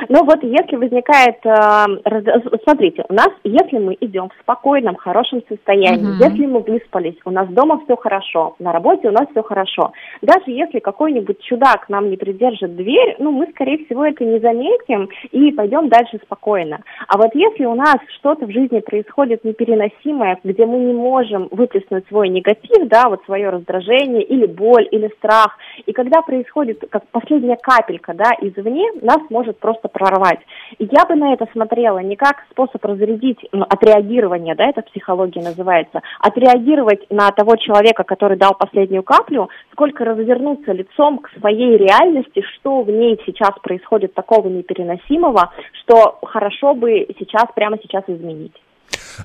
Ну 0.10 0.24
вот 0.26 0.44
если 0.44 0.76
возникает, 0.76 1.38
э, 1.46 2.60
смотрите, 2.64 3.06
у 3.10 3.14
нас, 3.14 3.30
если 3.44 3.78
мы 3.78 3.98
идем 4.00 4.30
в 4.30 4.42
спокойном, 4.42 4.96
хорошем 4.96 5.42
состоянии, 5.48 6.18
uh-huh. 6.18 6.30
если 6.30 6.46
мы 6.46 6.60
выспались, 6.60 7.18
у 7.26 7.32
нас 7.32 7.48
дома 7.50 7.82
все 7.86 7.96
хорошо, 7.96 8.56
на 8.60 8.72
работе 8.72 9.10
у 9.10 9.12
нас 9.12 9.28
все 9.32 9.44
хорошо, 9.44 9.92
даже 10.22 10.46
если 10.48 10.80
какой-нибудь 10.80 11.42
чудак 11.42 11.90
нам 11.90 12.10
не 12.10 12.18
придержит 12.18 12.76
дверь, 12.76 13.16
ну 13.20 13.32
мы, 13.32 13.48
скорее 13.52 13.86
всего, 13.86 14.06
это 14.06 14.24
не 14.24 14.40
заметим 14.40 15.10
и 15.32 15.52
пойдем 15.52 15.90
дальше 15.90 16.20
спокойно. 16.24 16.80
А 17.08 17.18
вот 17.18 17.34
если 17.34 17.66
у 17.66 17.76
нас 17.76 17.98
что-то 18.20 18.46
в 18.46 18.52
жизни 18.52 18.80
происходит 18.80 19.44
непереносимое, 19.44 20.40
где 20.44 20.66
мы 20.66 20.80
не 20.80 20.94
можем 20.94 21.48
выплеснуть 21.52 22.08
свой 22.08 22.30
негатив, 22.30 22.88
да, 22.88 23.10
вот 23.10 23.24
свое 23.26 23.50
раздражение 23.50 24.24
или 24.24 24.46
боль, 24.46 24.88
или 24.92 25.10
страх, 25.18 25.58
и 25.86 25.92
когда 25.92 26.22
происходит 26.22 26.84
как 26.90 27.08
последняя 27.12 27.58
капелька, 27.58 28.14
да, 28.14 28.32
извне, 28.42 28.86
нас 29.02 29.20
может 29.30 29.60
просто 29.60 29.88
прорвать. 29.92 30.40
И 30.80 30.88
я 30.92 31.06
бы 31.06 31.16
на 31.16 31.34
это 31.34 31.48
смотрела 31.52 32.00
не 32.00 32.16
как 32.16 32.44
способ 32.52 32.84
разрядить, 32.84 33.40
ну, 33.52 33.66
отреагирование, 33.70 34.56
да, 34.56 34.70
это 34.70 34.82
психология 34.82 35.42
называется, 35.42 36.02
отреагировать 36.20 37.10
на 37.10 37.30
того 37.32 37.56
человека, 37.58 38.04
который 38.04 38.38
дал 38.38 38.54
последнюю 38.54 39.04
каплю, 39.04 39.50
сколько 39.72 40.06
развернуться 40.06 40.72
лицом 40.72 41.20
к 41.20 41.30
своей 41.40 41.78
реальности, 41.78 42.42
что 42.56 42.82
в 42.82 42.90
ней 42.90 43.20
сейчас 43.26 43.52
происходит 43.62 44.14
такого 44.14 44.48
непереносимого, 44.48 45.52
что 45.84 46.20
хорошо 46.24 46.74
бы 46.74 47.08
сейчас, 47.20 47.46
прямо 47.56 47.78
сейчас 47.82 48.04
изменить. 48.08 48.56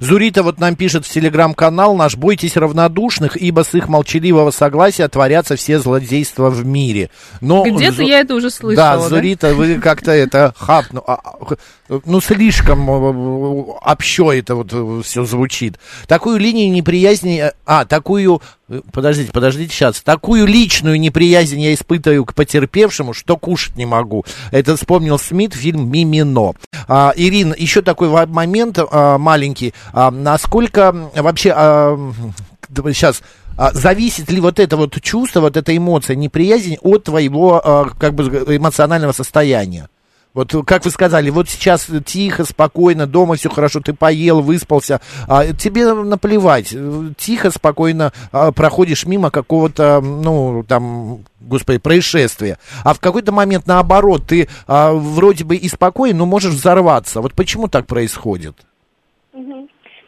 Зурита 0.00 0.42
вот 0.42 0.58
нам 0.58 0.76
пишет 0.76 1.06
в 1.06 1.10
телеграм-канал 1.10 1.96
наш 1.96 2.16
«Бойтесь 2.16 2.56
равнодушных, 2.56 3.36
ибо 3.36 3.62
с 3.62 3.74
их 3.74 3.88
молчаливого 3.88 4.50
согласия 4.50 5.08
творятся 5.08 5.56
все 5.56 5.78
злодейства 5.78 6.50
в 6.50 6.64
мире». 6.64 7.10
Но, 7.40 7.64
Где-то 7.64 7.96
Зу... 7.96 8.02
я 8.02 8.20
это 8.20 8.34
уже 8.34 8.50
слышала. 8.50 8.96
Да, 8.96 8.96
да? 8.96 9.08
Зурита, 9.08 9.54
вы 9.54 9.78
как-то 9.78 10.12
это 10.12 10.54
хап, 10.56 10.86
ну, 10.92 11.02
а, 11.06 11.20
ну 12.04 12.20
слишком 12.20 12.88
э, 12.90 13.62
общо 13.82 14.32
это 14.32 14.54
вот 14.56 14.68
э, 14.72 15.02
все 15.04 15.24
звучит. 15.24 15.78
Такую 16.06 16.38
линию 16.38 16.70
неприязни, 16.70 17.40
э, 17.48 17.52
а, 17.64 17.84
такую 17.84 18.40
Подождите, 18.92 19.30
подождите 19.30 19.72
сейчас. 19.72 20.00
Такую 20.00 20.44
личную 20.44 20.98
неприязнь 20.98 21.60
я 21.60 21.72
испытываю 21.72 22.24
к 22.24 22.34
потерпевшему, 22.34 23.12
что 23.12 23.36
кушать 23.36 23.76
не 23.76 23.86
могу. 23.86 24.24
Это 24.50 24.76
вспомнил 24.76 25.20
Смит, 25.20 25.54
фильм 25.54 25.88
«Мимино». 25.88 26.54
А, 26.88 27.12
Ирина, 27.14 27.54
еще 27.56 27.80
такой 27.80 28.08
момент 28.26 28.78
а, 28.78 29.18
маленький. 29.18 29.72
А, 29.92 30.10
насколько 30.10 30.92
вообще... 31.14 31.52
А, 31.54 32.12
сейчас... 32.68 33.22
А, 33.58 33.72
зависит 33.72 34.30
ли 34.30 34.40
вот 34.40 34.60
это 34.60 34.76
вот 34.76 35.00
чувство, 35.00 35.40
вот 35.40 35.56
эта 35.56 35.74
эмоция, 35.74 36.14
неприязнь 36.14 36.76
от 36.82 37.04
твоего 37.04 37.60
а, 37.64 37.90
как 37.98 38.14
бы 38.14 38.24
эмоционального 38.54 39.12
состояния? 39.12 39.88
Вот 40.36 40.54
как 40.66 40.84
вы 40.84 40.90
сказали, 40.90 41.30
вот 41.30 41.48
сейчас 41.48 41.86
тихо, 42.04 42.44
спокойно, 42.44 43.06
дома 43.06 43.36
все 43.36 43.48
хорошо, 43.48 43.80
ты 43.80 43.94
поел, 43.94 44.42
выспался, 44.42 45.00
а 45.26 45.54
тебе 45.54 45.94
наплевать, 45.94 46.74
тихо, 47.16 47.50
спокойно 47.50 48.12
а, 48.32 48.52
проходишь 48.52 49.06
мимо 49.06 49.30
какого-то, 49.30 50.02
ну, 50.02 50.62
там, 50.68 51.24
господи, 51.40 51.78
происшествия. 51.78 52.58
А 52.84 52.92
в 52.92 53.00
какой-то 53.00 53.32
момент, 53.32 53.66
наоборот, 53.66 54.26
ты 54.26 54.50
а, 54.66 54.92
вроде 54.92 55.44
бы 55.44 55.56
и 55.56 55.66
спокоен, 55.70 56.18
но 56.18 56.26
можешь 56.26 56.52
взорваться. 56.52 57.22
Вот 57.22 57.32
почему 57.32 57.68
так 57.68 57.86
происходит? 57.86 58.56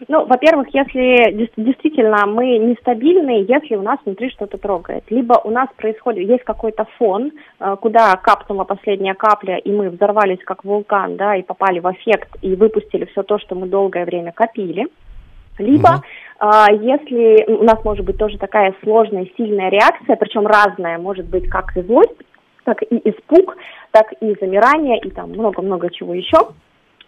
Ну, 0.07 0.27
во-первых, 0.27 0.69
если 0.73 1.49
действительно 1.57 2.27
мы 2.27 2.59
нестабильны, 2.59 3.45
если 3.49 3.75
у 3.75 3.83
нас 3.83 3.99
внутри 4.05 4.31
что-то 4.31 4.59
трогает, 4.59 5.05
либо 5.11 5.41
у 5.43 5.51
нас 5.51 5.69
происходит, 5.77 6.29
есть 6.29 6.45
какой-то 6.45 6.87
фон, 6.99 7.33
э, 7.59 7.77
куда 7.81 8.15
капнула 8.17 8.65
последняя 8.65 9.15
капля, 9.15 9.57
и 9.57 9.73
мы 9.73 9.91
взорвались 9.91 10.45
как 10.45 10.65
вулкан, 10.65 11.17
да, 11.17 11.37
и 11.37 11.43
попали 11.43 11.81
в 11.81 11.91
эффект, 11.93 12.37
и 12.43 12.55
выпустили 12.55 13.07
все 13.07 13.23
то, 13.23 13.39
что 13.39 13.57
мы 13.57 13.67
долгое 13.67 14.05
время 14.05 14.33
копили, 14.33 14.87
либо 15.59 15.89
угу. 15.89 16.03
Если 16.41 17.53
у 17.53 17.65
нас 17.65 17.85
может 17.85 18.05
быть 18.05 18.17
тоже 18.17 18.39
такая 18.39 18.73
сложная, 18.85 19.27
сильная 19.37 19.71
реакция, 19.71 20.15
причем 20.15 20.47
разная, 20.47 20.99
может 20.99 21.27
быть 21.27 21.49
как 21.49 21.77
и 21.77 21.83
злость, 21.83 22.15
так 22.63 22.81
и 22.83 22.97
испуг, 23.11 23.57
так 23.91 24.13
и 24.21 24.37
замирание, 24.41 25.01
и 25.01 25.11
там 25.11 25.31
много-много 25.31 25.91
чего 25.91 26.15
еще. 26.15 26.39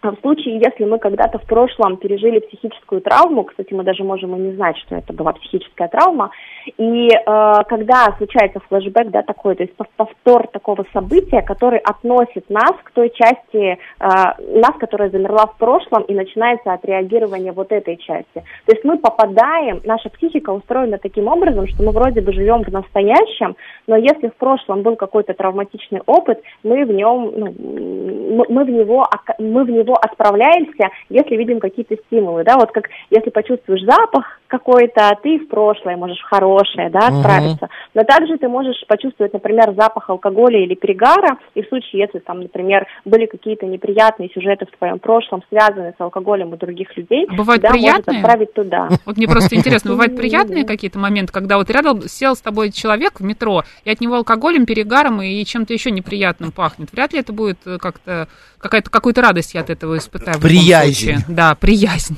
В 0.03 0.15
случае, 0.21 0.59
если 0.59 0.83
мы 0.85 0.97
когда-то 0.97 1.37
в 1.37 1.45
прошлом 1.45 1.97
пережили 1.97 2.39
психическую 2.39 3.01
травму, 3.01 3.43
кстати, 3.43 3.71
мы 3.73 3.83
даже 3.83 4.03
можем 4.03 4.35
и 4.35 4.39
не 4.39 4.55
знать, 4.55 4.75
что 4.79 4.95
это 4.95 5.13
была 5.13 5.33
психическая 5.33 5.89
травма, 5.89 6.31
и 6.77 7.07
э, 7.07 7.63
когда 7.69 8.13
случается 8.17 8.59
флешбэк, 8.67 9.11
да, 9.11 9.21
такой, 9.21 9.55
то 9.55 9.63
есть 9.63 9.75
повтор 9.75 10.47
такого 10.47 10.85
события, 10.91 11.43
который 11.43 11.77
относит 11.79 12.49
нас 12.49 12.73
к 12.83 12.91
той 12.91 13.11
части 13.11 13.57
э, 13.73 13.77
нас, 13.99 14.75
которая 14.79 15.11
замерла 15.11 15.45
в 15.45 15.57
прошлом, 15.57 16.01
и 16.03 16.15
начинается 16.15 16.73
отреагирование 16.73 17.51
вот 17.51 17.71
этой 17.71 17.97
части. 17.97 18.43
То 18.65 18.71
есть 18.73 18.83
мы 18.83 18.97
попадаем, 18.97 19.81
наша 19.83 20.09
психика 20.09 20.49
устроена 20.49 20.97
таким 20.97 21.27
образом, 21.27 21.67
что 21.67 21.83
мы 21.83 21.91
вроде 21.91 22.21
бы 22.21 22.33
живем 22.33 22.63
в 22.63 22.69
настоящем, 22.69 23.55
но 23.85 23.97
если 23.97 24.29
в 24.29 24.35
прошлом 24.35 24.81
был 24.81 24.95
какой-то 24.95 25.33
травматичный 25.33 26.01
опыт, 26.07 26.41
мы 26.63 26.85
в 26.85 26.91
нем, 26.91 27.31
ну, 27.35 28.45
мы 28.49 28.63
в 28.63 28.69
него, 28.69 29.07
мы 29.37 29.63
в 29.63 29.69
него 29.69 29.90
отправляемся, 29.95 30.89
если 31.09 31.35
видим 31.35 31.59
какие-то 31.59 31.95
стимулы, 32.05 32.43
да, 32.43 32.57
вот 32.57 32.71
как 32.71 32.89
если 33.09 33.29
почувствуешь 33.29 33.83
запах 33.83 34.40
какой-то, 34.51 35.17
ты 35.23 35.39
в 35.39 35.47
прошлое 35.47 35.95
можешь 35.95 36.19
в 36.19 36.29
хорошее, 36.29 36.89
да, 36.89 37.07
отправиться. 37.07 37.65
Угу. 37.65 37.71
Но 37.95 38.03
также 38.03 38.37
ты 38.37 38.49
можешь 38.49 38.85
почувствовать, 38.85 39.31
например, 39.31 39.73
запах 39.77 40.09
алкоголя 40.09 40.61
или 40.61 40.75
перегара, 40.75 41.37
и 41.55 41.61
в 41.61 41.67
случае, 41.69 42.01
если 42.01 42.19
там, 42.19 42.41
например, 42.41 42.85
были 43.05 43.27
какие-то 43.27 43.65
неприятные 43.65 44.29
сюжеты 44.33 44.65
в 44.65 44.77
твоем 44.77 44.99
прошлом, 44.99 45.41
связанные 45.49 45.93
с 45.97 46.01
алкоголем 46.01 46.51
у 46.51 46.57
других 46.57 46.95
людей, 46.97 47.25
а 47.29 47.33
бывают 47.33 47.61
да, 47.61 47.69
приятные? 47.69 48.19
может 48.19 48.25
отправить 48.25 48.53
туда. 48.53 48.89
Вот 49.05 49.15
мне 49.15 49.27
просто 49.27 49.55
интересно, 49.55 49.91
бывают 49.91 50.15
приятные 50.17 50.65
какие-то 50.65 50.99
моменты, 50.99 51.31
когда 51.31 51.57
вот 51.57 51.69
рядом 51.69 52.01
сел 52.01 52.35
с 52.35 52.41
тобой 52.41 52.71
человек 52.71 53.21
в 53.21 53.23
метро, 53.23 53.63
и 53.85 53.89
от 53.89 54.01
него 54.01 54.15
алкоголем, 54.15 54.65
перегаром 54.65 55.21
и 55.21 55.45
чем-то 55.45 55.71
еще 55.71 55.91
неприятным 55.91 56.51
пахнет. 56.51 56.91
Вряд 56.91 57.13
ли 57.13 57.19
это 57.19 57.31
будет 57.31 57.59
э, 57.65 57.77
как-то 57.77 58.27
какая-то 58.59 58.89
какую-то 58.89 59.21
радость 59.21 59.53
я 59.53 59.61
от 59.61 59.69
этого 59.69 59.97
испытаю. 59.97 60.39
Приязнь. 60.41 61.23
Да, 61.29 61.55
приязнь. 61.55 62.17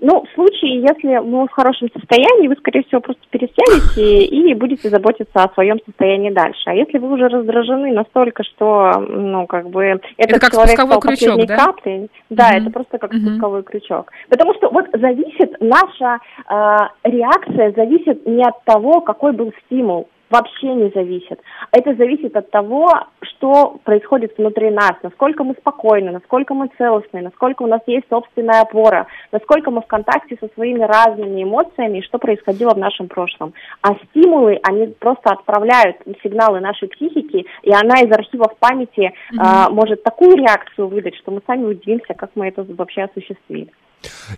Ну, 0.00 0.24
в 0.24 0.34
случае, 0.34 0.80
если 0.80 1.18
мы 1.18 1.46
в 1.46 1.50
хорошем 1.50 1.88
состоянии, 1.92 2.48
вы, 2.48 2.56
скорее 2.56 2.82
всего, 2.84 3.00
просто 3.00 3.22
пересядете 3.30 4.24
и 4.24 4.54
будете 4.54 4.88
заботиться 4.90 5.42
о 5.42 5.52
своем 5.54 5.78
состоянии 5.84 6.30
дальше. 6.30 6.62
А 6.66 6.74
если 6.74 6.98
вы 6.98 7.12
уже 7.12 7.28
раздражены 7.28 7.92
настолько, 7.92 8.42
что, 8.44 8.92
ну, 9.08 9.46
как 9.46 9.68
бы, 9.70 9.84
этот 9.84 10.04
это 10.16 10.40
как 10.40 10.52
человек 10.52 10.78
спусковой 10.78 11.00
крючок, 11.00 11.46
да? 11.46 11.56
каплей, 11.56 12.10
да, 12.30 12.48
Мгм. 12.48 12.56
это 12.56 12.70
просто 12.70 12.98
как 12.98 13.12
Мгм. 13.12 13.26
спусковой 13.26 13.62
крючок. 13.62 14.12
Потому 14.28 14.54
что 14.54 14.70
вот 14.70 14.86
зависит 14.92 15.56
наша 15.60 16.18
э, 16.48 16.76
реакция, 17.04 17.72
зависит 17.72 18.26
не 18.26 18.42
от 18.42 18.62
того, 18.64 19.00
какой 19.00 19.32
был 19.32 19.52
стимул, 19.64 20.08
вообще 20.30 20.74
не 20.74 20.90
зависит. 20.90 21.40
Это 21.72 21.94
зависит 21.94 22.36
от 22.36 22.50
того, 22.50 22.88
что 23.22 23.78
происходит 23.84 24.36
внутри 24.36 24.70
нас, 24.70 24.92
насколько 25.02 25.44
мы 25.44 25.54
спокойны, 25.54 26.10
насколько 26.10 26.54
мы 26.54 26.68
целостны, 26.78 27.22
насколько 27.22 27.62
у 27.62 27.66
нас 27.66 27.80
есть 27.86 28.06
собственная 28.08 28.62
опора, 28.62 29.06
насколько 29.32 29.70
мы 29.70 29.82
в 29.82 29.86
контакте 29.86 30.36
со 30.40 30.48
своими 30.54 30.82
разными 30.82 31.42
эмоциями 31.42 31.98
и 31.98 32.02
что 32.02 32.18
происходило 32.18 32.74
в 32.74 32.78
нашем 32.78 33.08
прошлом. 33.08 33.54
А 33.82 33.94
стимулы, 34.06 34.58
они 34.62 34.88
просто 34.98 35.30
отправляют 35.30 35.96
сигналы 36.22 36.60
нашей 36.60 36.88
психики, 36.88 37.46
и 37.62 37.72
она 37.72 38.00
из 38.00 38.12
архивов 38.12 38.56
памяти 38.58 39.12
а, 39.38 39.70
может 39.70 40.02
такую 40.02 40.36
реакцию 40.36 40.88
выдать, 40.88 41.16
что 41.16 41.30
мы 41.30 41.40
сами 41.46 41.64
удивимся, 41.64 42.14
как 42.14 42.30
мы 42.34 42.48
это 42.48 42.64
вообще 42.68 43.02
осуществили. 43.02 43.70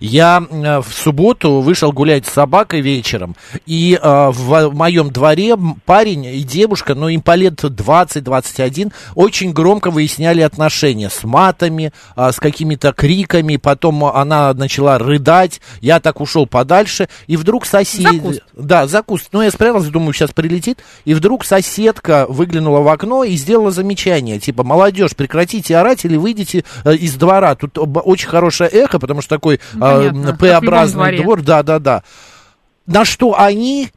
Я 0.00 0.42
э, 0.48 0.80
в 0.80 0.92
субботу 0.92 1.60
вышел 1.60 1.92
гулять 1.92 2.26
с 2.26 2.32
собакой 2.32 2.80
вечером, 2.80 3.36
и 3.66 3.98
э, 4.00 4.30
в 4.30 4.74
моем 4.74 5.10
дворе 5.10 5.56
парень 5.84 6.26
и 6.26 6.42
девушка, 6.42 6.94
ну 6.94 7.08
им 7.08 7.20
по 7.20 7.34
лет 7.34 7.54
20-21, 7.54 8.92
очень 9.14 9.52
громко 9.52 9.90
выясняли 9.90 10.40
отношения 10.40 11.10
с 11.10 11.24
матами, 11.24 11.92
а, 12.14 12.32
с 12.32 12.36
какими-то 12.36 12.92
криками, 12.92 13.56
потом 13.56 14.04
она 14.04 14.52
начала 14.54 14.98
рыдать, 14.98 15.60
я 15.80 16.00
так 16.00 16.20
ушел 16.20 16.46
подальше, 16.46 17.08
и 17.26 17.36
вдруг 17.36 17.66
сосед... 17.66 18.12
За 18.12 18.20
куст. 18.20 18.42
Да, 18.54 18.86
за 18.86 19.02
куст. 19.02 19.28
Ну, 19.32 19.42
я 19.42 19.50
спрятался, 19.50 19.90
думаю, 19.90 20.12
сейчас 20.12 20.30
прилетит, 20.30 20.78
и 21.04 21.14
вдруг 21.14 21.44
соседка 21.44 22.26
выглянула 22.28 22.80
в 22.80 22.88
окно 22.88 23.24
и 23.24 23.36
сделала 23.36 23.70
замечание, 23.70 24.38
типа, 24.38 24.64
молодежь, 24.64 25.14
прекратите 25.16 25.76
орать 25.76 26.04
или 26.04 26.16
выйдите 26.16 26.64
э, 26.84 26.94
из 26.94 27.14
двора. 27.14 27.54
Тут 27.54 27.78
очень 27.78 28.28
хорошее 28.28 28.70
эхо, 28.70 28.98
потому 28.98 29.22
что 29.22 29.36
такой 29.36 29.57
Ну, 29.74 29.80
понятно, 29.80 30.06
э, 30.06 30.10
как 30.10 30.12
в 30.12 30.18
любом 30.24 30.38
П-образный 30.38 30.94
дворе. 30.98 31.22
двор, 31.22 31.42
да-да-да. 31.42 32.02
На 32.86 33.04
что 33.04 33.38
они, 33.38 33.90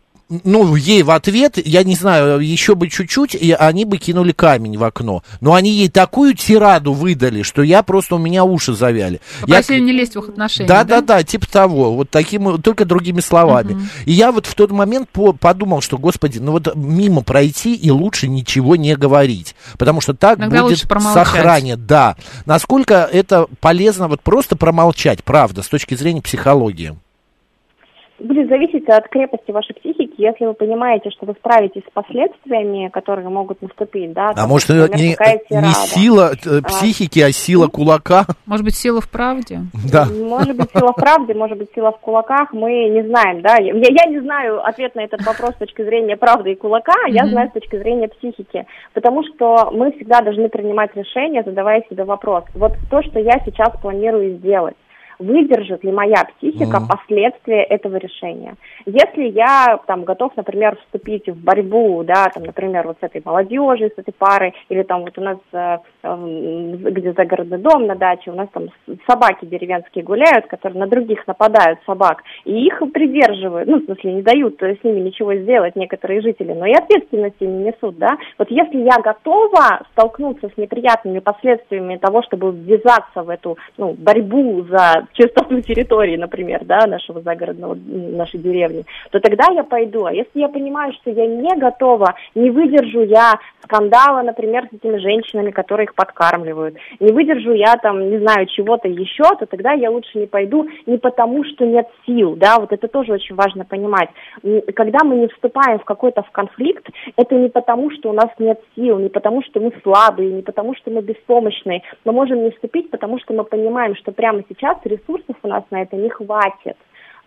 ну, 0.44 0.76
ей 0.76 1.04
в 1.04 1.12
ответ, 1.12 1.58
я 1.64 1.84
не 1.84 1.96
знаю, 1.96 2.40
еще 2.40 2.76
бы 2.76 2.90
чуть-чуть, 2.90 3.36
и 3.36 3.52
они 3.52 3.86
бы 3.86 3.98
кинули 3.98 4.32
камень 4.32 4.78
в 4.78 4.84
окно. 4.84 5.24
Но 5.41 5.54
они 5.54 5.72
ей 5.72 5.89
такую 5.89 6.34
тираду 6.36 6.94
выдали, 6.94 7.41
что 7.44 7.62
я 7.62 7.84
просто, 7.84 8.15
у 8.15 8.17
меня 8.17 8.44
уши 8.44 8.74
завяли. 8.74 9.20
Я- 9.41 9.58
Попросили 9.58 9.80
не 9.82 9.91
лезть 9.91 10.15
в 10.15 10.20
их 10.20 10.30
отношения, 10.30 10.67
да, 10.67 10.84
да, 10.84 11.02
да, 11.02 11.24
типа 11.24 11.48
того, 11.52 11.94
вот 11.96 12.10
таким, 12.10 12.62
только 12.62 12.86
другими 12.86 13.20
словами. 13.20 13.88
И 14.06 14.13
я 14.13 14.32
вот 14.32 14.46
в 14.46 14.56
тот 14.56 14.72
момент 14.72 15.10
по- 15.10 15.34
подумал, 15.34 15.82
что, 15.82 15.98
господи, 15.98 16.39
ну 16.39 16.54
вот 16.54 16.76
мимо 16.76 17.22
пройти 17.22 17.76
и 17.76 17.91
лучше 17.91 18.28
ничего 18.28 18.76
не 18.76 18.96
говорить, 18.96 19.56
потому 19.78 20.00
что 20.02 20.13
так 20.13 20.39
Иногда 20.39 20.58
будет 20.63 20.80
сохранит, 21.13 21.86
да. 21.86 22.15
Насколько 22.46 23.10
это 23.12 23.48
полезно 23.60 24.08
вот 24.08 24.22
просто 24.22 24.56
промолчать, 24.56 25.24
правда, 25.24 25.62
с 25.63 25.67
точки 25.67 25.96
зрения 25.96 26.22
психологии. 26.22 26.96
Будет 28.21 28.49
зависеть 28.49 28.88
от 28.88 29.07
крепости 29.10 29.51
вашей 29.51 29.73
психики. 29.73 30.13
Если 30.17 30.45
вы 30.45 30.53
понимаете, 30.53 31.10
что 31.10 31.25
вы 31.25 31.34
справитесь 31.34 31.81
с 31.88 31.91
последствиями, 31.91 32.89
которые 32.89 33.27
могут 33.29 33.62
наступить, 33.62 34.13
да, 34.13 34.29
А 34.29 34.34
там, 34.34 34.49
может, 34.49 34.69
например, 34.69 34.95
не, 34.95 35.15
какая 35.15 35.41
не 35.49 35.73
сила 35.73 36.31
э, 36.34 36.62
психики, 36.62 37.19
а 37.19 37.31
сила 37.31 37.67
кулака? 37.67 38.25
Может 38.45 38.65
быть, 38.65 38.75
сила 38.75 39.01
в 39.01 39.10
правде? 39.10 39.62
Да. 39.91 40.05
Может 40.05 40.55
быть, 40.55 40.69
сила 40.71 40.93
в 40.93 40.95
правде, 40.95 41.34
может 41.34 41.57
быть, 41.57 41.69
сила 41.73 41.91
в 41.91 41.99
кулаках, 41.99 42.53
мы 42.53 42.89
не 42.89 43.03
знаем, 43.03 43.41
да. 43.41 43.55
Я, 43.57 43.73
я 43.73 44.05
не 44.05 44.19
знаю 44.19 44.65
ответ 44.65 44.93
на 44.95 45.01
этот 45.01 45.25
вопрос 45.25 45.55
с 45.55 45.60
точки 45.60 45.84
зрения 45.84 46.15
правды 46.15 46.51
и 46.51 46.55
кулака, 46.55 46.93
а 47.05 47.10
я 47.10 47.25
знаю 47.25 47.49
с 47.49 47.53
точки 47.53 47.77
зрения 47.77 48.07
психики. 48.07 48.65
Потому 48.93 49.23
что 49.23 49.71
мы 49.71 49.91
всегда 49.93 50.21
должны 50.21 50.49
принимать 50.49 50.95
решения, 50.95 51.43
задавая 51.43 51.84
себе 51.89 52.03
вопрос. 52.03 52.43
Вот 52.53 52.73
то, 52.89 53.01
что 53.01 53.19
я 53.19 53.39
сейчас 53.45 53.71
планирую 53.81 54.38
сделать, 54.38 54.75
выдержит 55.21 55.84
ли 55.84 55.91
моя 55.91 56.25
психика 56.38 56.79
Мгм. 56.79 56.88
последствия 56.88 57.63
этого 57.63 57.97
решения. 57.97 58.55
Если 58.86 59.29
я 59.29 59.79
там 59.86 60.03
готов, 60.03 60.36
например, 60.36 60.77
вступить 60.77 61.29
в 61.29 61.43
борьбу, 61.43 62.03
да, 62.03 62.25
там, 62.34 62.43
например, 62.43 62.88
вот 62.88 62.97
с 62.99 63.03
этой 63.03 63.21
молодежью, 63.23 63.91
с 63.95 63.99
этой 63.99 64.13
парой, 64.13 64.53
или 64.69 64.84
там 64.84 65.01
вот 65.01 65.17
у 65.17 65.21
нас 65.21 65.38
э, 65.53 65.77
эм, 66.03 66.77
где 66.77 67.13
загородный 67.13 67.60
дом 67.60 67.86
на 67.88 67.95
даче, 67.95 68.31
у 68.31 68.36
нас 68.36 68.49
там 68.53 68.69
собаки 69.07 69.45
деревенские 69.45 70.03
гуляют, 70.03 70.47
которые 70.47 70.79
на 70.79 70.88
других 70.88 71.25
нападают 71.27 71.79
собак, 71.86 72.23
и 72.45 72.65
их 72.65 72.81
придерживают, 72.93 73.69
ну, 73.69 73.79
в 73.79 73.86
смысле, 73.86 74.13
не 74.13 74.21
дают 74.21 74.62
э, 74.63 74.75
с 74.75 74.84
ними 74.84 74.99
ничего 74.99 75.36
сделать 75.36 75.75
некоторые 75.75 76.21
жители, 76.21 76.53
но 76.53 76.65
и 76.65 76.73
ответственности 76.73 77.43
не 77.43 77.65
несут, 77.65 77.97
да. 77.97 78.17
Вот 78.38 78.49
если 78.49 78.79
я 78.79 79.01
готова 79.01 79.86
столкнуться 79.91 80.49
с 80.49 80.57
неприятными 80.57 81.19
последствиями 81.19 81.97
того, 81.97 82.23
чтобы 82.23 82.51
ввязаться 82.51 83.23
в 83.23 83.29
эту, 83.29 83.57
ну, 83.77 83.93
борьбу 83.93 84.65
за 84.69 85.07
чистоту 85.13 85.62
территории, 85.62 86.17
например, 86.17 86.65
да, 86.65 86.86
нашего 86.88 87.21
загородного, 87.21 87.76
нашей 87.76 88.39
деревни, 88.39 88.84
то 89.12 89.19
тогда 89.19 89.45
я 89.52 89.63
пойду. 89.63 90.06
А 90.06 90.13
если 90.13 90.39
я 90.39 90.50
понимаю, 90.50 90.93
что 90.93 91.12
я 91.12 91.26
не 91.26 91.56
готова, 91.56 92.15
не 92.36 92.50
выдержу 92.50 93.04
я 93.04 93.39
скандала, 93.63 94.21
например, 94.21 94.67
с 94.71 94.76
этими 94.76 94.97
женщинами, 94.97 95.52
которые 95.52 95.86
их 95.86 95.95
подкармливают, 95.95 96.76
не 97.00 97.12
выдержу 97.12 97.54
я 97.54 97.76
там, 97.78 98.10
не 98.10 98.17
знаю, 98.19 98.47
чего-то 98.47 98.88
еще, 98.88 99.24
то 99.39 99.45
тогда 99.45 99.74
я 99.74 99.89
лучше 99.91 100.17
не 100.17 100.28
пойду 100.28 100.67
не 100.86 100.97
потому, 100.97 101.43
что 101.43 101.65
нет 101.65 101.88
сил, 102.06 102.36
да, 102.36 102.60
вот 102.60 102.71
это 102.71 102.88
тоже 102.88 103.13
очень 103.13 103.36
важно 103.36 103.65
понимать. 103.65 104.10
Когда 104.76 105.00
мы 105.04 105.15
не 105.15 105.28
вступаем 105.28 105.80
в 105.80 105.86
какой-то 105.86 106.24
в 106.24 106.32
конфликт, 106.32 106.88
это 107.15 107.36
не 107.36 107.50
потому, 107.50 107.91
что 107.91 108.10
у 108.10 108.13
нас 108.13 108.30
нет 108.39 108.60
сил, 108.76 109.00
не 109.00 109.10
потому, 109.10 109.43
что 109.43 109.60
мы 109.60 109.71
слабые, 109.84 110.32
не 110.32 110.41
потому, 110.41 110.76
что 110.76 110.91
мы 110.91 111.02
беспомощные. 111.02 111.84
Мы 112.06 112.12
можем 112.12 112.43
не 112.43 112.52
вступить, 112.52 112.89
потому 112.89 113.19
что 113.19 113.34
мы 113.34 113.43
понимаем, 113.43 113.95
что 113.95 114.12
прямо 114.12 114.43
сейчас 114.50 114.78
ресурсов 114.91 115.36
у 115.41 115.47
нас 115.47 115.63
на 115.71 115.82
это 115.82 115.95
не 115.95 116.10
хватит. 116.10 116.77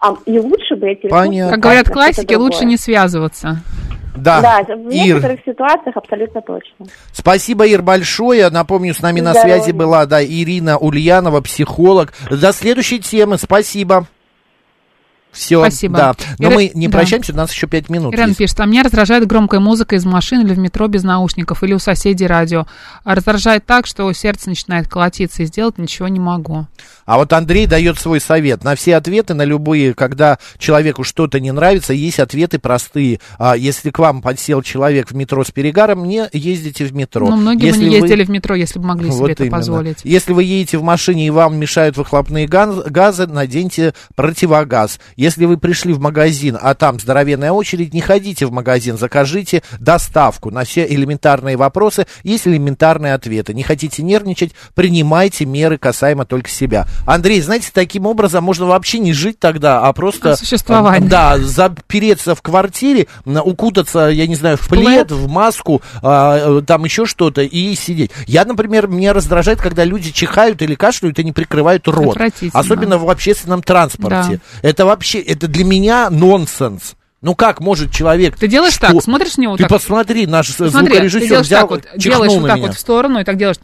А, 0.00 0.14
и 0.26 0.38
лучше 0.38 0.76
бы 0.76 0.88
эти 0.88 1.06
ресурсы... 1.06 1.26
Понятно. 1.26 1.52
Как 1.52 1.60
говорят 1.60 1.86
на 1.86 1.92
классики, 1.92 2.34
лучше 2.34 2.64
не 2.64 2.76
связываться. 2.76 3.62
Да, 4.16 4.40
Да, 4.40 4.76
в 4.76 4.88
Ир, 4.90 5.16
некоторых 5.16 5.40
ситуациях 5.44 5.96
абсолютно 5.96 6.40
точно. 6.40 6.86
Спасибо, 7.12 7.66
Ир, 7.66 7.82
большое. 7.82 8.48
Напомню, 8.48 8.94
с 8.94 9.02
нами 9.02 9.20
на 9.20 9.32
Здоровья. 9.32 9.56
связи 9.56 9.72
была 9.72 10.06
да, 10.06 10.24
Ирина 10.24 10.78
Ульянова, 10.78 11.40
психолог. 11.40 12.12
До 12.30 12.52
следующей 12.52 13.00
темы. 13.00 13.38
Спасибо. 13.38 14.06
Все, 15.34 15.60
Спасибо. 15.60 15.96
да. 15.96 16.14
Но 16.38 16.48
Ира- 16.48 16.54
мы 16.54 16.70
не 16.74 16.88
да. 16.88 16.96
прощаемся, 16.98 17.32
у 17.32 17.36
нас 17.36 17.52
еще 17.52 17.66
пять 17.66 17.90
минут 17.90 18.14
Ирина 18.14 18.28
есть. 18.28 18.38
пишет, 18.38 18.58
а 18.60 18.66
меня 18.66 18.82
раздражает 18.84 19.26
громкая 19.26 19.60
музыка 19.60 19.96
из 19.96 20.04
машины 20.06 20.42
или 20.42 20.54
в 20.54 20.58
метро 20.58 20.86
без 20.88 21.02
наушников, 21.02 21.62
или 21.62 21.74
у 21.74 21.78
соседей 21.78 22.26
радио. 22.26 22.66
А 23.04 23.14
раздражает 23.14 23.66
так, 23.66 23.86
что 23.86 24.10
сердце 24.12 24.48
начинает 24.48 24.88
колотиться, 24.88 25.42
и 25.42 25.46
сделать 25.46 25.76
ничего 25.78 26.08
не 26.08 26.20
могу. 26.20 26.66
А 27.04 27.18
вот 27.18 27.32
Андрей 27.34 27.66
дает 27.66 27.98
свой 27.98 28.20
совет. 28.20 28.64
На 28.64 28.74
все 28.76 28.96
ответы, 28.96 29.34
на 29.34 29.44
любые, 29.44 29.92
когда 29.92 30.38
человеку 30.58 31.04
что-то 31.04 31.38
не 31.40 31.52
нравится, 31.52 31.92
есть 31.92 32.18
ответы 32.18 32.58
простые. 32.58 33.20
А 33.38 33.56
если 33.56 33.90
к 33.90 33.98
вам 33.98 34.22
подсел 34.22 34.62
человек 34.62 35.10
в 35.10 35.14
метро 35.14 35.44
с 35.44 35.50
перегаром, 35.50 36.04
не 36.06 36.26
ездите 36.32 36.84
в 36.86 36.94
метро. 36.94 37.28
Ну, 37.28 37.36
многие 37.36 37.66
Если 37.66 37.80
бы 37.80 37.84
не 37.90 37.90
вы- 38.00 38.06
ездили 38.06 38.24
в 38.24 38.30
метро, 38.30 38.54
если 38.54 38.78
бы 38.78 38.86
могли 38.86 39.10
себе 39.10 39.18
Вот 39.20 39.30
это 39.30 39.44
именно. 39.44 39.56
позволить. 39.58 39.98
Если 40.04 40.32
вы 40.32 40.44
едете 40.44 40.78
в 40.78 40.82
машине 40.82 41.26
и 41.26 41.30
вам 41.30 41.58
мешают 41.58 41.96
выхлопные 41.96 42.46
газ- 42.46 42.84
газы, 42.86 43.26
наденьте 43.26 43.92
противогаз. 44.14 44.98
Если 45.24 45.46
вы 45.46 45.56
пришли 45.56 45.94
в 45.94 46.00
магазин, 46.00 46.58
а 46.60 46.74
там 46.74 47.00
здоровенная 47.00 47.50
очередь, 47.50 47.94
не 47.94 48.02
ходите 48.02 48.44
в 48.44 48.52
магазин, 48.52 48.98
закажите 48.98 49.62
доставку. 49.80 50.50
На 50.50 50.64
все 50.64 50.86
элементарные 50.86 51.56
вопросы 51.56 52.06
есть 52.24 52.46
элементарные 52.46 53.14
ответы. 53.14 53.54
Не 53.54 53.62
хотите 53.62 54.02
нервничать, 54.02 54.52
принимайте 54.74 55.46
меры 55.46 55.78
касаемо 55.78 56.26
только 56.26 56.50
себя. 56.50 56.86
Андрей, 57.06 57.40
знаете, 57.40 57.70
таким 57.72 58.04
образом 58.04 58.44
можно 58.44 58.66
вообще 58.66 58.98
не 58.98 59.14
жить 59.14 59.38
тогда, 59.38 59.80
а 59.80 59.94
просто... 59.94 60.36
Существовать. 60.36 61.08
Да, 61.08 61.38
запереться 61.38 62.34
в 62.34 62.42
квартире, 62.42 63.06
укутаться, 63.24 64.08
я 64.08 64.26
не 64.26 64.34
знаю, 64.34 64.58
в 64.58 64.68
плед, 64.68 65.10
в 65.10 65.26
маску, 65.26 65.80
а, 66.02 66.58
э, 66.58 66.62
там 66.66 66.84
еще 66.84 67.06
что-то 67.06 67.40
и 67.40 67.74
сидеть. 67.76 68.10
Я, 68.26 68.44
например, 68.44 68.88
меня 68.88 69.14
раздражает, 69.14 69.58
когда 69.58 69.84
люди 69.84 70.12
чихают 70.12 70.60
или 70.60 70.74
кашляют 70.74 71.18
и 71.18 71.24
не 71.24 71.32
прикрывают 71.32 71.88
рот. 71.88 72.18
Особенно 72.52 72.98
в 72.98 73.08
общественном 73.08 73.62
транспорте. 73.62 74.40
Это 74.60 74.84
вообще, 74.84 75.13
это 75.20 75.48
для 75.48 75.64
меня 75.64 76.10
нонсенс. 76.10 76.94
Ну 77.20 77.34
как 77.34 77.60
может 77.60 77.90
человек... 77.90 78.36
Ты 78.36 78.48
делаешь 78.48 78.74
что- 78.74 78.92
так, 78.92 79.02
смотришь 79.02 79.36
на 79.38 79.42
него 79.42 79.56
Ты 79.56 79.62
так. 79.64 79.72
посмотри, 79.72 80.26
наш 80.26 80.48
Смотри, 80.50 80.70
ты 80.70 80.78
звукорежиссер 80.78 81.26
делаешь 81.28 81.46
взял, 81.46 81.60
так 81.62 81.70
вот, 81.70 81.82
чихнул 81.82 81.98
делаешь 82.00 82.32
на 82.34 82.40
вот 82.40 82.48
так 82.48 82.56
меня. 82.58 82.66
вот 82.66 82.76
в 82.76 82.78
сторону 82.80 83.18
и 83.20 83.24
так 83.24 83.36
делаешь. 83.36 83.56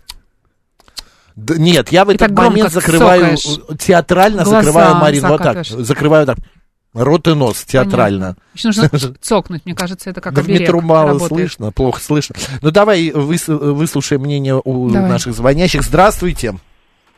Да 1.37 1.55
нет, 1.57 1.91
я 1.93 2.05
в 2.05 2.11
И 2.11 2.15
этот 2.15 2.31
момент 2.33 2.73
закрываю, 2.73 3.37
цокаешь. 3.37 3.59
э, 3.69 3.77
театрально 3.77 4.45
Глаза 4.45 4.63
закрываю, 4.63 4.95
Марин, 4.97 5.27
вот 5.27 5.43
так, 5.43 5.65
закрываю 5.65 6.27
так, 6.27 6.39
рот 6.95 7.29
и 7.29 7.35
нос, 7.35 7.63
театрально. 7.65 8.37
Еще 8.55 8.69
нужно 8.69 8.89
цокнуть, 9.21 9.65
мне 9.65 9.75
кажется, 9.75 10.11
это 10.11 10.21
как 10.21 10.33
да 10.35 10.43
в 10.43 10.49
метро 10.49 10.81
мало 10.81 11.09
работает. 11.13 11.29
слышно, 11.29 11.71
плохо 11.73 12.01
слышно. 12.01 12.37
Ну 12.63 12.71
давай 12.71 13.11
выс- 13.11 13.55
выслушаем 13.55 14.23
мнение 14.23 14.61
у 14.63 14.91
Давай. 14.91 15.09
наших 15.11 15.35
звонящих. 15.35 15.83
Здравствуйте. 15.83 16.55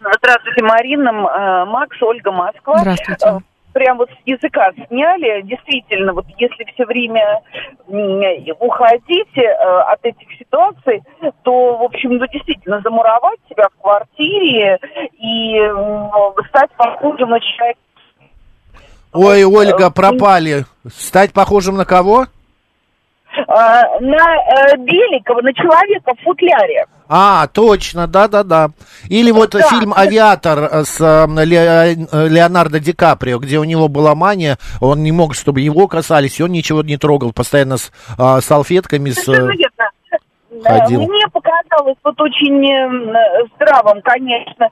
Здравствуйте, 0.00 0.62
Марина, 0.62 1.08
э, 1.10 1.64
Макс, 1.70 1.96
Ольга, 2.02 2.32
Москва. 2.32 2.78
Здравствуйте. 2.80 3.38
Э, 3.72 3.78
Прям 3.82 3.98
вот 3.98 4.10
с 4.10 4.26
языка 4.26 4.70
сняли. 4.88 5.42
Действительно, 5.42 6.12
вот 6.12 6.26
если 6.38 6.64
все 6.72 6.84
время 6.84 7.42
уходить 8.60 9.36
э, 9.36 9.42
от 9.42 10.04
этих 10.04 10.28
ситуаций, 10.38 11.02
то, 11.42 11.76
в 11.78 11.82
общем, 11.82 12.16
ну, 12.16 12.26
действительно, 12.26 12.80
замуровать 12.82 13.38
себя 13.48 13.68
в 13.68 13.82
квартире 13.82 14.78
и 15.18 15.58
стать 16.48 16.70
похожим 16.76 17.30
на 17.30 17.40
человека. 17.40 17.80
Ой, 19.12 19.44
Ольга, 19.44 19.90
пропали. 19.90 20.64
Стать 20.88 21.32
похожим 21.32 21.76
на 21.76 21.84
кого? 21.84 22.26
э, 23.36 24.00
на 24.00 24.36
э, 24.36 24.76
Беликова, 24.78 25.42
на 25.42 25.52
человека 25.54 26.12
в 26.14 26.22
футляре. 26.22 26.86
А, 27.14 27.46
точно, 27.46 28.06
да-да-да. 28.06 28.70
Или 29.10 29.32
вот 29.32 29.50
Да. 29.50 29.60
фильм 29.68 29.92
«Авиатор» 29.92 30.60
э, 30.60 30.84
с 30.84 30.98
э, 30.98 31.26
Ле- 31.44 32.08
э, 32.10 32.28
Леонардо 32.28 32.80
Ди 32.80 32.94
Каприо, 32.94 33.38
где 33.38 33.58
у 33.58 33.64
него 33.64 33.88
была 33.88 34.14
мания, 34.14 34.56
он 34.80 35.02
не 35.02 35.12
мог, 35.12 35.34
чтобы 35.34 35.60
его 35.60 35.88
касались, 35.88 36.40
и 36.40 36.42
он 36.42 36.52
ничего 36.52 36.82
не 36.82 36.96
трогал, 36.96 37.34
постоянно 37.34 37.76
с 37.76 37.92
а, 38.16 38.40
салфетками, 38.40 39.10
с... 39.10 39.28
Э, 39.28 39.32
верно. 39.32 39.90
ходил. 40.64 41.02
Э, 41.02 41.06
Мне 41.06 41.26
показалось 41.30 41.98
вот 42.02 42.18
очень 42.18 42.64
э, 42.66 43.46
здравым, 43.56 44.00
конечно, 44.00 44.70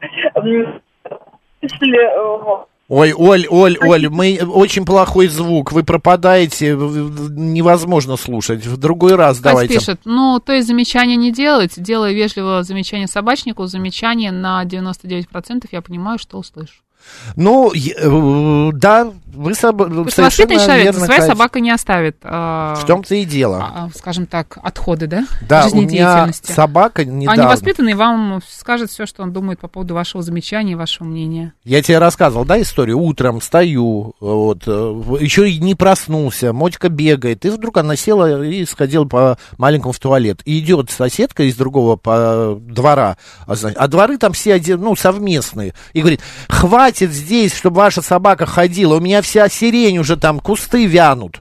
если 1.61 1.99
э, 1.99 2.65
Ой, 2.91 3.13
Оль, 3.13 3.47
Оль, 3.49 3.79
Оль, 3.81 4.09
мы 4.09 4.41
очень 4.43 4.85
плохой 4.85 5.29
звук, 5.29 5.71
вы 5.71 5.85
пропадаете, 5.85 6.73
невозможно 6.73 8.17
слушать. 8.17 8.67
В 8.67 8.77
другой 8.79 9.15
раз 9.15 9.37
Кать 9.37 9.45
давайте. 9.45 9.75
пишет, 9.75 10.01
ну, 10.05 10.41
то 10.45 10.53
есть 10.53 10.67
замечания 10.67 11.15
не 11.15 11.31
делать, 11.31 11.75
делая 11.77 12.13
вежливо 12.13 12.65
замечание 12.65 13.07
собачнику, 13.07 13.65
замечание 13.67 14.33
на 14.33 14.65
99% 14.65 15.69
я 15.71 15.83
понимаю, 15.83 16.19
что 16.19 16.37
услышу. 16.37 16.83
Ну, 17.37 17.73
э, 17.73 18.71
да, 18.75 19.13
вы 19.33 19.55
соб... 19.55 19.81
Воспитанный 19.81 20.59
человек 20.59 20.85
верно, 20.85 21.01
за 21.01 21.07
своей 21.07 21.21
Кать. 21.21 21.31
собакой 21.31 21.61
не 21.63 21.71
оставит, 21.71 22.17
а, 22.23 22.75
В 22.75 22.85
том-то 22.85 23.15
и 23.15 23.25
дело. 23.25 23.59
а, 23.63 23.91
скажем 23.97 24.27
так, 24.27 24.59
отходы, 24.63 25.07
да, 25.07 25.25
Да, 25.49 25.67
у 25.67 25.77
меня 25.77 25.87
жизнедеятельности. 25.87 26.53
собака 26.53 27.03
А 27.03 27.05
недавно... 27.05 27.43
невоспитанный 27.43 27.95
вам 27.95 28.41
скажет 28.49 28.91
все, 28.91 29.07
что 29.07 29.23
он 29.23 29.33
думает 29.33 29.61
по 29.61 29.69
поводу 29.69 29.95
вашего 29.95 30.23
замечания 30.23 30.77
вашего 30.77 31.07
мнения. 31.07 31.53
Я 31.65 31.83
тебе 31.83 31.99
рассказывал, 31.99 32.45
да, 32.45 32.61
историю? 32.61 32.99
Утром 32.99 33.41
встаю, 33.41 34.15
вот, 34.21 34.67
еще 34.67 35.49
и 35.49 35.59
не 35.59 35.75
проснулся, 35.75 36.53
Мотька 36.53 36.89
бегает, 36.89 37.45
и 37.45 37.51
вдруг 37.51 37.79
она 37.79 37.97
села 37.97 38.43
и 38.43 38.65
сходила 38.65 39.05
по 39.05 39.39
маленькому 39.59 39.93
в 39.93 39.99
туалет. 39.99 40.41
И 40.45 40.59
идет 40.59 40.91
соседка 40.91 41.45
из 41.45 41.57
другого 41.57 41.97
по 41.97 42.59
двора, 42.61 43.17
а, 43.47 43.55
значит, 43.55 43.79
а 43.79 43.89
дворы 43.89 44.19
там 44.19 44.33
все 44.33 44.55
один, 44.55 44.81
ну, 44.81 44.97
совместные. 44.97 45.75
И 45.93 46.01
говорит, 46.01 46.21
хватит 46.49 46.90
здесь, 46.99 47.55
чтобы 47.55 47.77
ваша 47.77 48.03
собака 48.03 48.47
ходила, 48.47 48.97
у 48.97 49.01
меня 49.01 49.23
вся 49.23 49.49
сирень 49.49 49.99
уже 49.99 50.17
там, 50.17 50.41
кусты 50.41 50.87
вянут. 50.87 51.41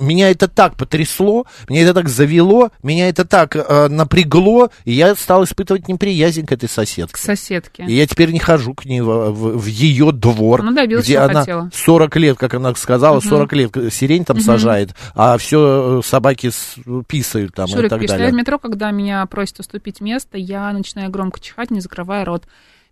Меня 0.00 0.30
это 0.30 0.46
так 0.46 0.76
потрясло, 0.76 1.44
меня 1.68 1.82
это 1.82 1.92
так 1.92 2.08
завело, 2.08 2.70
меня 2.84 3.08
это 3.08 3.24
так 3.24 3.56
э, 3.56 3.88
напрягло, 3.88 4.70
и 4.84 4.92
я 4.92 5.16
стал 5.16 5.42
испытывать 5.42 5.88
неприязнь 5.88 6.46
к 6.46 6.52
этой 6.52 6.68
соседке. 6.68 7.14
К 7.14 7.16
соседке. 7.16 7.84
И 7.84 7.94
я 7.94 8.06
теперь 8.06 8.30
не 8.30 8.38
хожу 8.38 8.74
к 8.74 8.84
ней 8.84 9.00
в, 9.00 9.06
в- 9.32 9.58
в 9.58 9.66
ее 9.66 10.12
двор, 10.12 10.60
Она 10.60 10.70
добилась, 10.70 11.04
где 11.04 11.18
она 11.18 11.40
хотела. 11.40 11.70
40 11.74 12.14
лет, 12.14 12.38
как 12.38 12.54
она 12.54 12.72
сказала, 12.76 13.16
Мгм. 13.18 13.28
40 13.28 13.52
лет 13.54 13.72
сирень 13.92 14.24
там 14.24 14.36
Мгм. 14.36 14.46
сажает, 14.46 14.90
а 15.16 15.36
все 15.36 16.00
собаки 16.04 16.50
с- 16.50 16.76
писают 17.08 17.56
там 17.56 17.66
и 17.66 17.72
Шурик 17.72 17.90
так 17.90 17.98
пишет, 17.98 18.12
я 18.12 18.18
далее. 18.18 18.32
в 18.32 18.36
метро, 18.36 18.60
когда 18.60 18.92
меня 18.92 19.26
просят 19.26 19.58
уступить 19.58 20.00
место, 20.00 20.38
я 20.38 20.72
начинаю 20.72 21.10
громко 21.10 21.40
чихать, 21.40 21.72
не 21.72 21.80
закрывая 21.80 22.24
рот. 22.24 22.44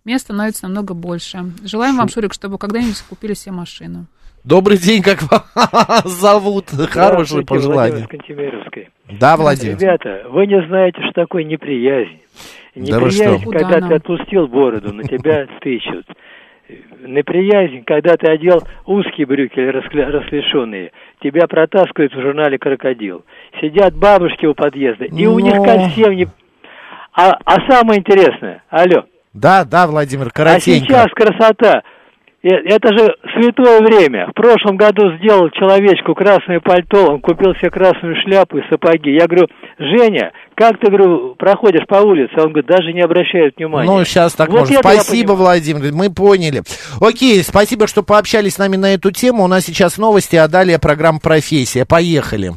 Мест 0.07 0.23
становится 0.23 0.67
намного 0.67 0.93
больше. 0.93 1.39
Желаем 1.65 1.97
вам, 1.97 2.07
Шурик, 2.07 2.33
чтобы 2.33 2.57
когда-нибудь 2.57 3.01
купили 3.09 3.33
себе 3.33 3.51
машину. 3.51 4.05
Добрый 4.45 4.77
день, 4.77 5.03
как 5.03 5.21
вас 5.23 6.05
зовут? 6.05 6.69
Хорошее 6.69 7.45
пожелание. 7.45 8.07
Владимир 8.07 8.07
Кантемировской. 8.07 8.89
Да, 9.19 9.35
Владимир. 9.35 9.77
Ребята, 9.77 10.23
вы 10.29 10.47
не 10.47 10.65
знаете, 10.65 11.01
что 11.01 11.11
такое 11.11 11.43
неприязнь. 11.43 12.21
Да 12.73 13.01
Неприязнь, 13.01 13.41
что? 13.41 13.51
когда 13.51 13.65
Куда 13.65 13.87
ты 13.89 13.93
отпустил 13.95 14.47
бороду, 14.47 14.93
на 14.93 15.03
тебя 15.03 15.45
тычут. 15.61 16.05
Неприязнь, 17.05 17.83
когда 17.85 18.15
ты 18.15 18.31
одел 18.31 18.63
узкие 18.85 19.27
брюки 19.27 19.59
или 19.59 19.71
расклешенные, 19.71 20.93
тебя 21.21 21.47
протаскивают 21.47 22.13
в 22.13 22.21
журнале 22.21 22.57
«Крокодил». 22.57 23.25
Сидят 23.59 23.93
бабушки 23.93 24.45
у 24.45 24.53
подъезда, 24.53 25.03
и 25.03 25.25
у 25.25 25.37
них 25.39 25.55
Но. 25.55 25.65
совсем 25.65 26.13
не... 26.13 26.27
А, 27.11 27.37
а 27.43 27.69
самое 27.69 27.99
интересное, 27.99 28.63
алло, 28.69 29.03
Да, 29.39 29.63
да, 29.65 29.87
Владимир, 29.87 30.27
а 30.27 30.29
коротенько. 30.31 30.85
сейчас 30.85 31.07
красота. 31.13 31.83
Э, 32.43 32.49
Это 32.49 32.89
же 32.97 33.15
святое 33.33 33.81
время. 33.81 34.27
В 34.27 34.33
прошлом 34.33 34.77
году 34.77 35.17
сделал 35.17 35.49
человечку 35.49 36.13
красное 36.15 36.59
пальто, 36.59 37.05
он 37.07 37.19
купил 37.19 37.53
себе 37.55 37.69
красную 37.69 38.15
шляпу 38.23 38.57
и 38.57 38.61
сапоги. 38.69 39.11
Я 39.11 39.27
говорю, 39.27 39.47
Женя, 39.79 40.31
как 40.55 40.79
ты, 40.79 40.87
говорю, 40.87 41.35
проходишь 41.35 41.85
по 41.87 41.95
улице? 41.95 42.33
Он 42.37 42.51
говорит, 42.53 42.67
даже 42.67 42.93
не 42.93 43.01
обращает 43.01 43.57
внимания. 43.57 43.89
Ну, 43.89 44.03
сейчас 44.05 44.33
так 44.33 44.49
Вот 44.49 44.61
можно. 44.61 44.77
Спасибо. 44.77 45.33
Владимир, 45.33 45.93
мы 45.93 46.11
поняли. 46.11 46.61
Окей, 47.01 47.43
спасибо, 47.43 47.87
что 47.87 48.03
пообщались 48.03 48.55
с 48.55 48.57
нами 48.57 48.75
на 48.75 48.93
эту 48.93 49.11
тему. 49.11 49.43
У 49.43 49.47
нас 49.47 49.65
сейчас 49.65 49.97
новости, 49.97 50.35
а 50.35 50.47
далее 50.47 50.79
программа 50.79 51.19
«Профессия». 51.19 51.85
Поехали. 51.85 52.51